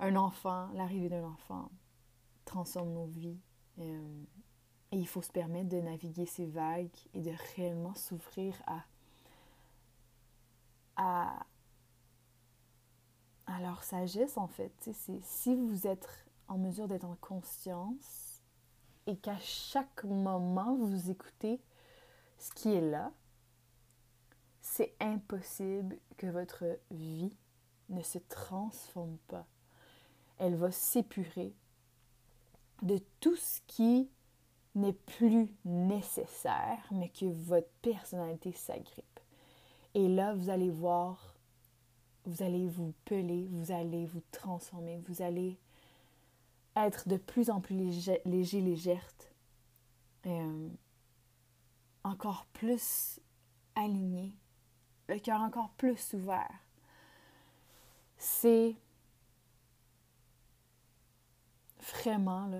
un 0.00 0.16
enfant, 0.16 0.68
l'arrivée 0.72 1.08
d'un 1.08 1.24
enfant 1.24 1.70
transforme 2.44 2.92
nos 2.92 3.06
vies. 3.06 3.38
et 3.78 4.96
il 4.96 5.06
faut 5.06 5.22
se 5.22 5.30
permettre 5.30 5.68
de 5.68 5.80
naviguer 5.80 6.26
ces 6.26 6.46
vagues 6.46 6.96
et 7.14 7.20
de 7.20 7.32
réellement 7.54 7.94
s'ouvrir 7.94 8.60
à, 8.66 8.82
à, 10.96 11.46
alors, 13.46 13.82
sagesse, 13.82 14.36
en 14.36 14.48
fait, 14.48 14.72
si 15.22 15.54
vous 15.54 15.86
êtes 15.86 16.08
en 16.48 16.58
mesure 16.58 16.88
d'être 16.88 17.04
en 17.04 17.16
conscience 17.16 18.42
et 19.06 19.16
qu'à 19.16 19.38
chaque 19.38 20.04
moment, 20.04 20.76
vous 20.76 21.10
écoutez 21.10 21.60
ce 22.38 22.50
qui 22.52 22.72
est 22.72 22.80
là, 22.80 23.12
c'est 24.60 24.94
impossible 25.00 25.98
que 26.16 26.26
votre 26.26 26.64
vie 26.90 27.36
ne 27.88 28.02
se 28.02 28.18
transforme 28.18 29.18
pas. 29.28 29.46
Elle 30.40 30.56
va 30.56 30.72
s'épurer 30.72 31.54
de 32.82 32.98
tout 33.20 33.36
ce 33.36 33.60
qui 33.68 34.10
n'est 34.74 34.92
plus 34.92 35.54
nécessaire, 35.64 36.82
mais 36.90 37.08
que 37.08 37.26
votre 37.26 37.70
personnalité 37.82 38.52
s'agrippe. 38.52 39.20
Et 39.94 40.08
là, 40.08 40.34
vous 40.34 40.50
allez 40.50 40.70
voir 40.70 41.30
vous 42.26 42.42
allez 42.42 42.66
vous 42.66 42.94
peler, 43.04 43.48
vous 43.50 43.72
allez 43.72 44.06
vous 44.06 44.22
transformer, 44.30 45.02
vous 45.08 45.22
allez 45.22 45.58
être 46.76 47.08
de 47.08 47.16
plus 47.16 47.50
en 47.50 47.60
plus 47.60 47.76
léger, 47.76 48.60
légère, 48.60 49.08
euh, 50.26 50.68
encore 52.04 52.46
plus 52.52 53.20
aligné, 53.74 54.32
le 55.08 55.18
cœur 55.18 55.40
encore 55.40 55.70
plus 55.70 56.14
ouvert. 56.14 56.52
C'est 58.16 58.76
vraiment 61.92 62.50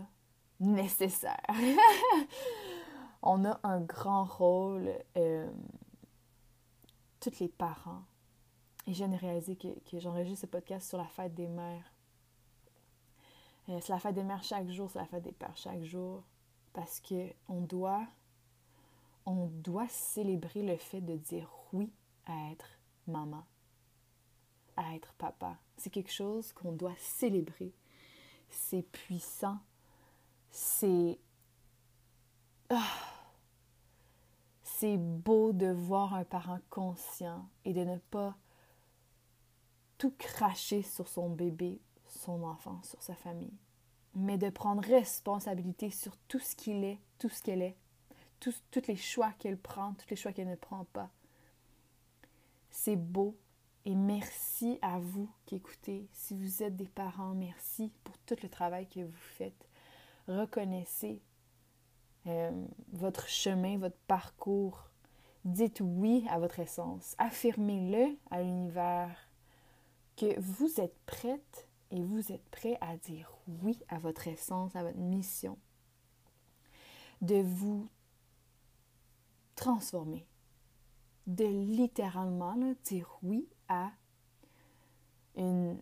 nécessaire. 0.59 1.47
On 3.23 3.45
a 3.45 3.61
un 3.62 3.81
grand 3.81 4.25
rôle, 4.25 4.90
euh, 5.16 5.51
tous 7.21 7.38
les 7.40 7.49
parents, 7.49 8.03
et 8.87 8.93
je 8.93 8.99
viens 8.99 9.09
de 9.09 9.16
réaliser 9.16 9.57
que, 9.57 9.69
que 9.90 10.01
j'enregistre 10.01 10.43
ce 10.43 10.47
podcast 10.47 10.88
sur 10.88 10.99
la 10.99 11.07
fête 11.07 11.35
des 11.35 11.49
mères. 11.49 11.93
Euh, 13.69 13.79
c'est 13.81 13.93
la 13.93 13.99
fête 13.99 14.14
des 14.14 14.25
mères 14.25 14.43
chaque 14.43 14.69
jour, 14.71 14.90
c'est 14.90 14.99
la 14.99 15.07
fête 15.07 15.23
des 15.23 15.33
pères 15.33 15.57
chaque 15.57 15.83
jour. 15.85 16.23
Parce 16.73 17.01
que 17.01 17.31
on 17.49 17.61
doit, 17.61 18.07
on 19.27 19.47
doit 19.47 19.88
célébrer 19.88 20.62
le 20.62 20.77
fait 20.77 21.01
de 21.01 21.16
dire 21.16 21.51
oui 21.73 21.93
à 22.27 22.53
être 22.53 22.69
maman, 23.07 23.45
à 24.77 24.95
être 24.95 25.12
papa. 25.14 25.57
C'est 25.77 25.90
quelque 25.90 26.12
chose 26.12 26.53
qu'on 26.53 26.73
doit 26.73 26.95
célébrer. 26.97 27.73
C'est 28.51 28.83
puissant. 28.83 29.59
C'est. 30.51 31.19
Ah! 32.69 33.11
C'est 34.63 34.97
beau 34.97 35.53
de 35.53 35.67
voir 35.67 36.15
un 36.15 36.25
parent 36.25 36.61
conscient 36.71 37.47
et 37.65 37.75
de 37.75 37.85
ne 37.85 37.99
pas 37.99 38.35
tout 39.99 40.15
cracher 40.17 40.83
sur 40.83 41.07
son 41.07 41.29
bébé, 41.29 41.79
son 42.07 42.43
enfant, 42.45 42.81
sur 42.83 43.03
sa 43.03 43.15
famille, 43.15 43.53
mais 44.15 44.39
de 44.39 44.49
prendre 44.49 44.83
responsabilité 44.83 45.91
sur 45.91 46.17
tout 46.29 46.39
ce 46.39 46.57
qu'il 46.57 46.83
est, 46.85 46.99
tout 47.19 47.29
ce 47.29 47.43
qu'elle 47.43 47.61
est, 47.61 47.77
tous, 48.41 48.63
les 48.89 48.97
choix 48.97 49.33
qu'elle 49.39 49.59
prend, 49.59 49.93
tous 49.93 50.09
les 50.09 50.17
choix 50.17 50.33
qu'elle 50.33 50.49
ne 50.49 50.57
prend 50.57 50.87
pas. 50.87 51.11
C'est 52.71 52.97
beau 52.97 53.37
et 53.85 53.95
merci 53.95 54.79
à 54.83 54.99
vous 54.99 55.29
qui 55.47 55.57
écoutez. 55.57 56.09
Si 56.12 56.35
vous 56.35 56.62
êtes 56.62 56.77
des 56.77 56.88
parents, 56.88 57.35
merci 57.35 57.93
pour 58.05 58.16
tout 58.19 58.37
le 58.43 58.49
travail 58.49 58.87
que 58.88 59.01
vous 59.01 59.12
faites. 59.12 59.69
Reconnaissez 60.29 61.23
euh, 62.27 62.66
votre 62.93 63.29
chemin, 63.29 63.79
votre 63.79 63.99
parcours. 64.07 64.90
Dites 65.45 65.81
oui 65.81 66.27
à 66.29 66.38
votre 66.38 66.61
essence. 66.61 67.14
Affirmez-le 67.19 68.19
à 68.31 68.43
l'univers 68.43 69.16
que 70.16 70.38
vous 70.38 70.81
êtes 70.81 70.99
prête 71.07 71.66
et 71.90 72.03
vous 72.03 72.31
êtes 72.31 72.47
prêt 72.51 72.77
à 72.83 72.97
dire 72.99 73.33
oui 73.62 73.79
à 73.88 73.99
votre 73.99 74.29
essence, 74.29 74.77
à 74.77 74.83
votre 74.83 74.99
mission, 74.99 75.59
de 77.23 77.37
vous 77.37 77.88
transformer, 79.57 80.27
de 81.27 81.45
littéralement 81.45 82.75
dire 82.85 83.19
oui 83.23 83.49
à 83.71 83.91
une, 85.37 85.81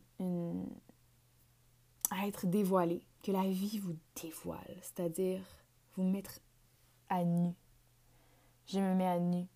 à 2.10 2.28
être 2.28 2.46
dévoilé, 2.46 3.02
que 3.24 3.32
la 3.32 3.48
vie 3.48 3.80
vous 3.80 3.96
dévoile, 4.22 4.76
c'est-à-dire 4.82 5.42
vous 5.96 6.04
mettre 6.04 6.38
à 7.08 7.24
nu. 7.24 7.52
Je 8.66 8.78
me 8.78 8.94
mets 8.94 9.08
à 9.08 9.18
nu 9.18 9.48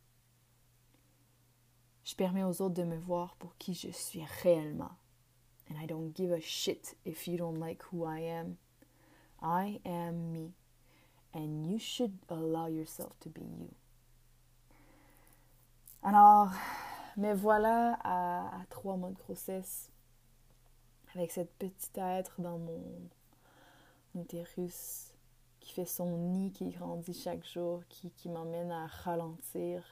je 2.04 2.16
permets 2.16 2.42
aux 2.42 2.60
autres 2.60 2.74
de 2.74 2.84
me 2.84 2.96
voir 2.96 3.36
pour 3.36 3.56
qui 3.56 3.74
je 3.74 3.90
suis 3.90 4.24
réellement. 4.42 4.90
And 5.70 5.76
I 5.80 5.86
don't 5.86 6.12
give 6.14 6.32
a 6.32 6.40
shit 6.40 6.96
if 7.04 7.26
you 7.26 7.38
don't 7.38 7.58
like 7.58 7.82
who 7.90 8.04
I 8.04 8.20
am. 8.20 8.56
I 9.40 9.80
am 9.84 10.32
me. 10.32 10.52
And 11.32 11.66
you 11.66 11.78
should 11.78 12.12
allow 12.28 12.66
yourself 12.66 13.18
to 13.20 13.30
be 13.30 13.40
you. 13.40 13.70
Alors, 16.02 16.50
me 17.16 17.34
voilà 17.34 17.98
à, 18.04 18.50
trois 18.70 18.96
mois 18.96 19.10
de 19.10 19.16
grossesse 19.16 19.90
avec 21.14 21.30
cette 21.30 21.52
petite 21.54 21.96
être 21.98 22.40
dans 22.40 22.58
mon 22.58 22.82
utérus 24.14 25.12
qui 25.60 25.72
fait 25.72 25.86
son 25.86 26.16
nid, 26.16 26.52
qui 26.52 26.70
grandit 26.70 27.12
chaque 27.12 27.44
jour, 27.46 27.82
qui, 27.88 28.10
qui 28.10 28.28
m'emmène 28.28 28.72
à 28.72 28.86
ralentir, 28.86 29.84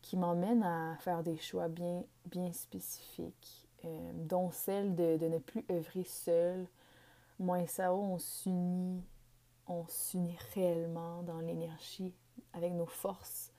qui 0.00 0.16
m'emmène 0.16 0.62
à 0.62 0.96
faire 1.00 1.22
des 1.22 1.36
choix 1.36 1.68
bien, 1.68 2.04
bien 2.26 2.52
spécifiques, 2.52 3.68
euh, 3.84 4.12
dont 4.14 4.50
celle 4.50 4.94
de, 4.94 5.16
de, 5.16 5.26
ne 5.26 5.38
plus 5.38 5.64
œuvrer 5.70 6.04
seule. 6.04 6.66
Moi 7.38 7.60
et 7.60 7.66
Sao, 7.66 8.00
on 8.00 8.18
s'unit, 8.18 9.02
on 9.66 9.84
s'unit 9.88 10.38
réellement 10.54 11.22
dans 11.22 11.40
l'énergie, 11.40 12.14
avec 12.52 12.72
nos 12.72 12.86
forces, 12.86 13.52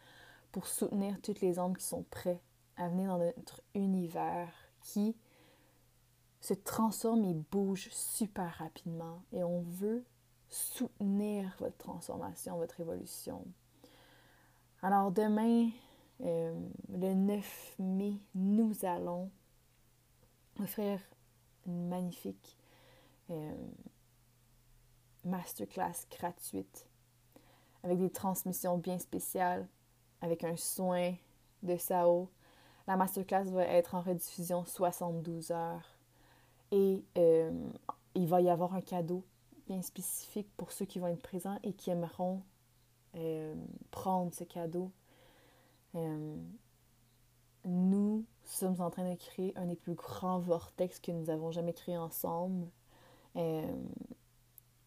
pour 0.51 0.65
soutenir 0.65 1.19
toutes 1.21 1.41
les 1.41 1.59
âmes 1.59 1.75
qui 1.77 1.85
sont 1.85 2.03
prêtes 2.03 2.41
à 2.77 2.89
venir 2.89 3.09
dans 3.09 3.19
notre 3.19 3.61
univers 3.75 4.51
qui 4.81 5.15
se 6.41 6.53
transforme 6.53 7.23
et 7.23 7.33
bouge 7.33 7.89
super 7.91 8.53
rapidement. 8.57 9.23
Et 9.31 9.43
on 9.43 9.61
veut 9.61 10.03
soutenir 10.49 11.55
votre 11.59 11.77
transformation, 11.77 12.57
votre 12.57 12.79
évolution. 12.79 13.45
Alors 14.81 15.11
demain, 15.11 15.69
euh, 16.21 16.53
le 16.89 17.13
9 17.13 17.75
mai, 17.79 18.19
nous 18.35 18.73
allons 18.83 19.31
offrir 20.59 20.99
une 21.65 21.87
magnifique 21.87 22.57
euh, 23.29 23.55
masterclass 25.23 26.05
gratuite 26.11 26.85
avec 27.83 27.99
des 27.99 28.09
transmissions 28.09 28.77
bien 28.77 28.97
spéciales, 28.97 29.67
avec 30.21 30.43
un 30.43 30.55
soin 30.55 31.13
de 31.63 31.77
Sao. 31.77 32.29
La 32.87 32.97
masterclass 32.97 33.45
va 33.45 33.63
être 33.63 33.95
en 33.95 34.01
rediffusion 34.01 34.65
72 34.65 35.51
heures 35.51 35.97
et 36.71 37.03
euh, 37.17 37.51
il 38.15 38.27
va 38.27 38.41
y 38.41 38.49
avoir 38.49 38.73
un 38.73 38.81
cadeau 38.81 39.23
bien 39.67 39.81
spécifique 39.81 40.49
pour 40.57 40.71
ceux 40.71 40.85
qui 40.85 40.99
vont 40.99 41.07
être 41.07 41.21
présents 41.21 41.57
et 41.63 41.73
qui 41.73 41.89
aimeront 41.89 42.41
prendre 43.91 44.33
ce 44.33 44.43
cadeau 44.43 44.91
euh, 45.95 46.35
nous 47.65 48.25
sommes 48.43 48.81
en 48.81 48.89
train 48.89 49.09
de 49.09 49.15
créer 49.15 49.53
un 49.55 49.65
des 49.65 49.75
plus 49.75 49.93
grands 49.93 50.39
vortex 50.39 50.99
que 50.99 51.11
nous 51.11 51.29
avons 51.29 51.51
jamais 51.51 51.73
créé 51.73 51.97
ensemble. 51.97 52.67
Euh, 53.35 53.75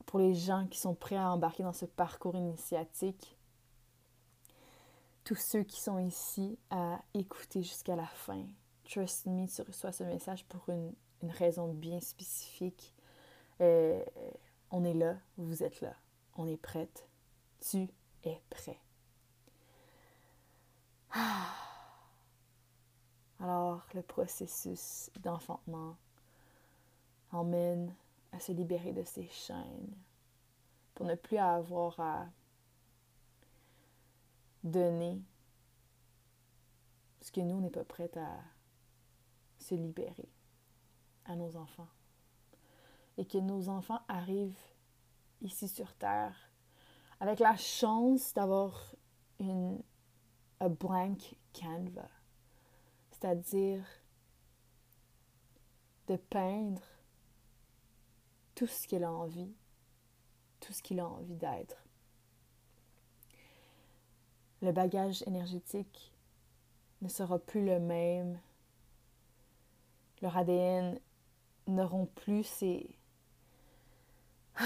pour 0.04 0.18
les 0.18 0.34
gens 0.34 0.66
qui 0.70 0.78
sont 0.78 0.94
prêts 0.94 1.16
à 1.16 1.30
embarquer 1.30 1.62
dans 1.62 1.72
ce 1.72 1.86
parcours 1.86 2.36
initiatique, 2.36 3.35
tous 5.26 5.34
ceux 5.34 5.64
qui 5.64 5.80
sont 5.80 5.98
ici 5.98 6.56
à 6.70 7.02
écouter 7.12 7.60
jusqu'à 7.60 7.96
la 7.96 8.06
fin. 8.06 8.46
Trust 8.84 9.26
me, 9.26 9.48
tu 9.48 9.60
reçois 9.60 9.90
ce 9.90 10.04
message 10.04 10.44
pour 10.44 10.68
une, 10.68 10.94
raison 11.20 11.74
bien 11.74 11.98
spécifique. 11.98 12.94
Euh, 13.60 14.04
on 14.70 14.84
est 14.84 14.94
là, 14.94 15.16
vous 15.36 15.64
êtes 15.64 15.80
là, 15.80 15.96
on 16.36 16.46
est 16.46 16.56
prête, 16.56 17.08
tu 17.58 17.88
es 18.22 18.40
prêt. 18.50 18.78
Ah. 21.10 21.52
Alors, 23.40 23.84
le 23.94 24.02
processus 24.02 25.10
d'enfantement 25.18 25.96
emmène 27.32 27.92
à 28.30 28.38
se 28.38 28.52
libérer 28.52 28.92
de 28.92 29.02
ses 29.02 29.26
chaînes 29.26 29.96
pour 30.94 31.04
ne 31.04 31.16
plus 31.16 31.38
avoir 31.38 31.98
à 31.98 32.28
donner 34.66 35.22
ce 37.20 37.32
que 37.32 37.40
nous, 37.40 37.56
on 37.56 37.60
n'est 37.60 37.70
pas 37.70 37.84
prêts 37.84 38.10
à 38.16 38.40
se 39.58 39.74
libérer 39.74 40.28
à 41.24 41.36
nos 41.36 41.56
enfants. 41.56 41.88
Et 43.18 43.26
que 43.26 43.38
nos 43.38 43.68
enfants 43.68 44.00
arrivent 44.08 44.58
ici 45.40 45.68
sur 45.68 45.92
Terre 45.94 46.36
avec 47.20 47.38
la 47.38 47.56
chance 47.56 48.34
d'avoir 48.34 48.94
une 49.38 49.82
blank 50.60 51.36
canvas, 51.52 52.10
c'est-à-dire 53.10 53.84
de 56.06 56.16
peindre 56.16 56.82
tout 58.54 58.66
ce 58.66 58.86
qu'il 58.86 59.04
a 59.04 59.12
envie, 59.12 59.54
tout 60.60 60.72
ce 60.72 60.82
qu'il 60.82 61.00
a 61.00 61.08
envie 61.08 61.36
d'être. 61.36 61.85
Le 64.62 64.72
bagage 64.72 65.22
énergétique 65.26 66.12
ne 67.02 67.08
sera 67.08 67.38
plus 67.38 67.64
le 67.64 67.78
même. 67.78 68.40
Leur 70.22 70.36
ADN 70.36 70.98
n'auront 71.66 72.06
plus 72.06 72.44
ces, 72.44 72.98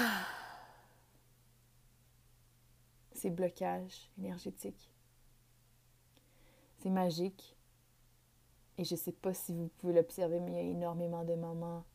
ces 3.11 3.29
blocages 3.29 4.09
énergétiques. 4.17 4.89
C'est 6.79 6.89
magique. 6.89 7.55
Et 8.77 8.85
je 8.85 8.95
ne 8.95 8.99
sais 8.99 9.11
pas 9.11 9.33
si 9.33 9.53
vous 9.53 9.69
pouvez 9.77 9.93
l'observer, 9.93 10.39
mais 10.39 10.51
il 10.51 10.55
y 10.55 10.57
a 10.57 10.61
énormément 10.61 11.23
de 11.23 11.35
moments 11.35 11.85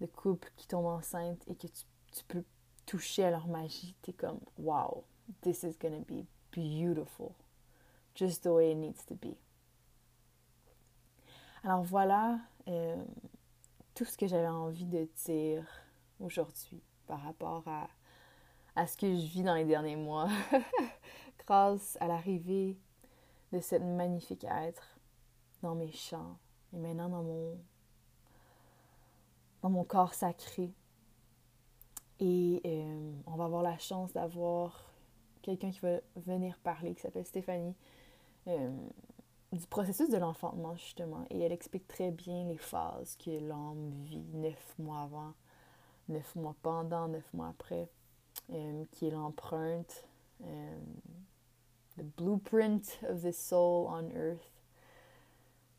de 0.00 0.06
couples 0.06 0.50
qui 0.56 0.66
tombent 0.66 0.86
enceintes 0.86 1.42
et 1.46 1.54
que 1.54 1.68
tu, 1.68 2.24
peux 2.26 2.44
toucher 2.86 3.24
à 3.24 3.30
leur 3.30 3.46
magie. 3.46 3.94
Tu 4.02 4.10
es 4.10 4.14
comme, 4.14 4.40
wow, 4.58 5.04
this 5.42 5.62
is 5.62 5.76
to 5.78 5.88
be 5.88 6.26
beautiful. 6.52 7.34
Just 8.14 8.44
the 8.44 8.52
way 8.52 8.72
it 8.72 8.76
needs 8.76 9.04
to 9.06 9.14
be. 9.14 9.36
Alors 11.64 11.82
voilà 11.82 12.38
euh, 12.68 12.96
tout 13.94 14.04
ce 14.04 14.16
que 14.16 14.26
j'avais 14.26 14.48
envie 14.48 14.86
de 14.86 15.08
dire 15.24 15.64
aujourd'hui 16.20 16.82
par 17.06 17.20
rapport 17.22 17.62
à, 17.66 17.88
à 18.76 18.86
ce 18.86 18.96
que 18.96 19.06
je 19.06 19.26
vis 19.26 19.42
dans 19.42 19.54
les 19.54 19.64
derniers 19.64 19.96
mois 19.96 20.28
grâce 21.46 21.96
à 22.00 22.06
l'arrivée 22.06 22.76
de 23.52 23.60
cette 23.60 23.82
magnifique 23.82 24.44
être 24.44 24.98
dans 25.62 25.74
mes 25.74 25.92
chants 25.92 26.38
et 26.72 26.78
maintenant 26.78 27.08
dans 27.08 27.22
mon, 27.22 27.58
dans 29.62 29.70
mon 29.70 29.84
corps 29.84 30.14
sacré. 30.14 30.72
Et 32.18 32.60
euh, 32.64 33.12
on 33.26 33.36
va 33.36 33.44
avoir 33.44 33.62
la 33.62 33.78
chance 33.78 34.12
d'avoir 34.12 34.91
quelqu'un 35.42 35.70
qui 35.70 35.80
va 35.80 35.98
venir 36.16 36.58
parler, 36.58 36.94
qui 36.94 37.02
s'appelle 37.02 37.26
Stéphanie, 37.26 37.74
euh, 38.48 38.70
du 39.52 39.66
processus 39.66 40.08
de 40.08 40.16
l'enfantement, 40.16 40.74
justement. 40.76 41.24
Et 41.30 41.40
elle 41.40 41.52
explique 41.52 41.86
très 41.86 42.10
bien 42.10 42.44
les 42.46 42.58
phases 42.58 43.16
que 43.16 43.30
l'homme 43.30 43.90
vit 44.04 44.24
neuf 44.32 44.74
mois 44.78 45.02
avant, 45.02 45.34
neuf 46.08 46.34
mois 46.36 46.56
pendant, 46.62 47.08
neuf 47.08 47.32
mois 47.34 47.48
après, 47.48 47.88
euh, 48.50 48.84
qui 48.92 49.08
est 49.08 49.10
l'empreinte 49.10 50.06
the 51.96 52.02
blueprint 52.02 52.98
of 53.08 53.22
the 53.22 53.32
soul 53.32 53.88
on 53.88 54.10
earth. 54.10 54.50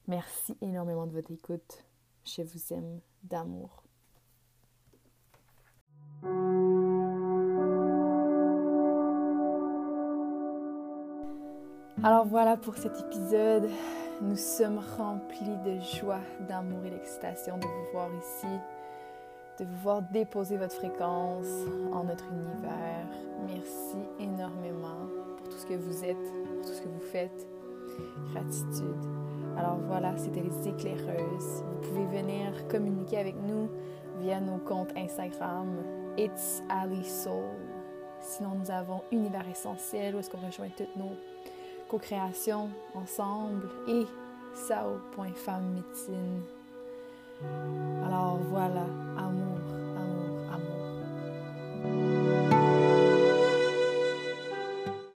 Merci 0.07 0.57
énormément 0.61 1.07
de 1.07 1.13
votre 1.13 1.31
écoute. 1.31 1.83
Je 2.25 2.41
vous 2.41 2.73
aime 2.73 2.99
d'amour. 3.23 3.83
Alors 12.05 12.25
voilà 12.25 12.57
pour 12.57 12.75
cet 12.75 12.99
épisode. 12.99 13.69
Nous 14.21 14.35
sommes 14.35 14.81
remplis 14.97 15.55
de 15.65 15.79
joie, 15.79 16.19
d'amour 16.49 16.83
et 16.85 16.89
d'excitation 16.89 17.57
de 17.57 17.63
vous 17.63 17.91
voir 17.93 18.09
ici, 18.17 18.47
de 19.57 19.63
vous 19.63 19.81
voir 19.81 20.01
déposer 20.01 20.57
votre 20.57 20.75
fréquence 20.75 21.47
en 21.93 22.03
notre 22.03 22.25
univers. 22.29 23.07
Merci 23.47 23.95
énormément 24.19 25.07
tout 25.45 25.57
ce 25.57 25.65
que 25.65 25.75
vous 25.75 26.03
êtes, 26.03 26.17
pour 26.17 26.65
tout 26.65 26.73
ce 26.73 26.81
que 26.81 26.89
vous 26.89 27.07
faites. 27.09 27.47
Gratitude. 28.33 29.05
Alors 29.57 29.77
voilà, 29.87 30.17
c'était 30.17 30.41
les 30.41 30.67
éclaireuses. 30.67 31.63
Vous 31.63 31.87
pouvez 31.87 32.21
venir 32.21 32.67
communiquer 32.67 33.19
avec 33.19 33.35
nous 33.41 33.69
via 34.19 34.41
nos 34.41 34.57
comptes 34.57 34.91
Instagram 34.97 35.77
It's 36.17 36.61
Ali 36.69 37.05
Soul. 37.05 37.45
Sinon, 38.19 38.55
nous 38.55 38.71
avons 38.71 39.03
Univers 39.11 39.47
Essentiel 39.47 40.15
où 40.15 40.19
est-ce 40.19 40.29
qu'on 40.29 40.45
rejoint 40.45 40.69
toutes 40.75 40.95
nos 40.97 41.11
co-créations 41.93 42.69
ensemble 42.95 43.69
et 43.87 44.07
Sao.femme 44.55 45.83
Alors 48.03 48.39
voilà, 48.49 48.85
amour 49.15 49.72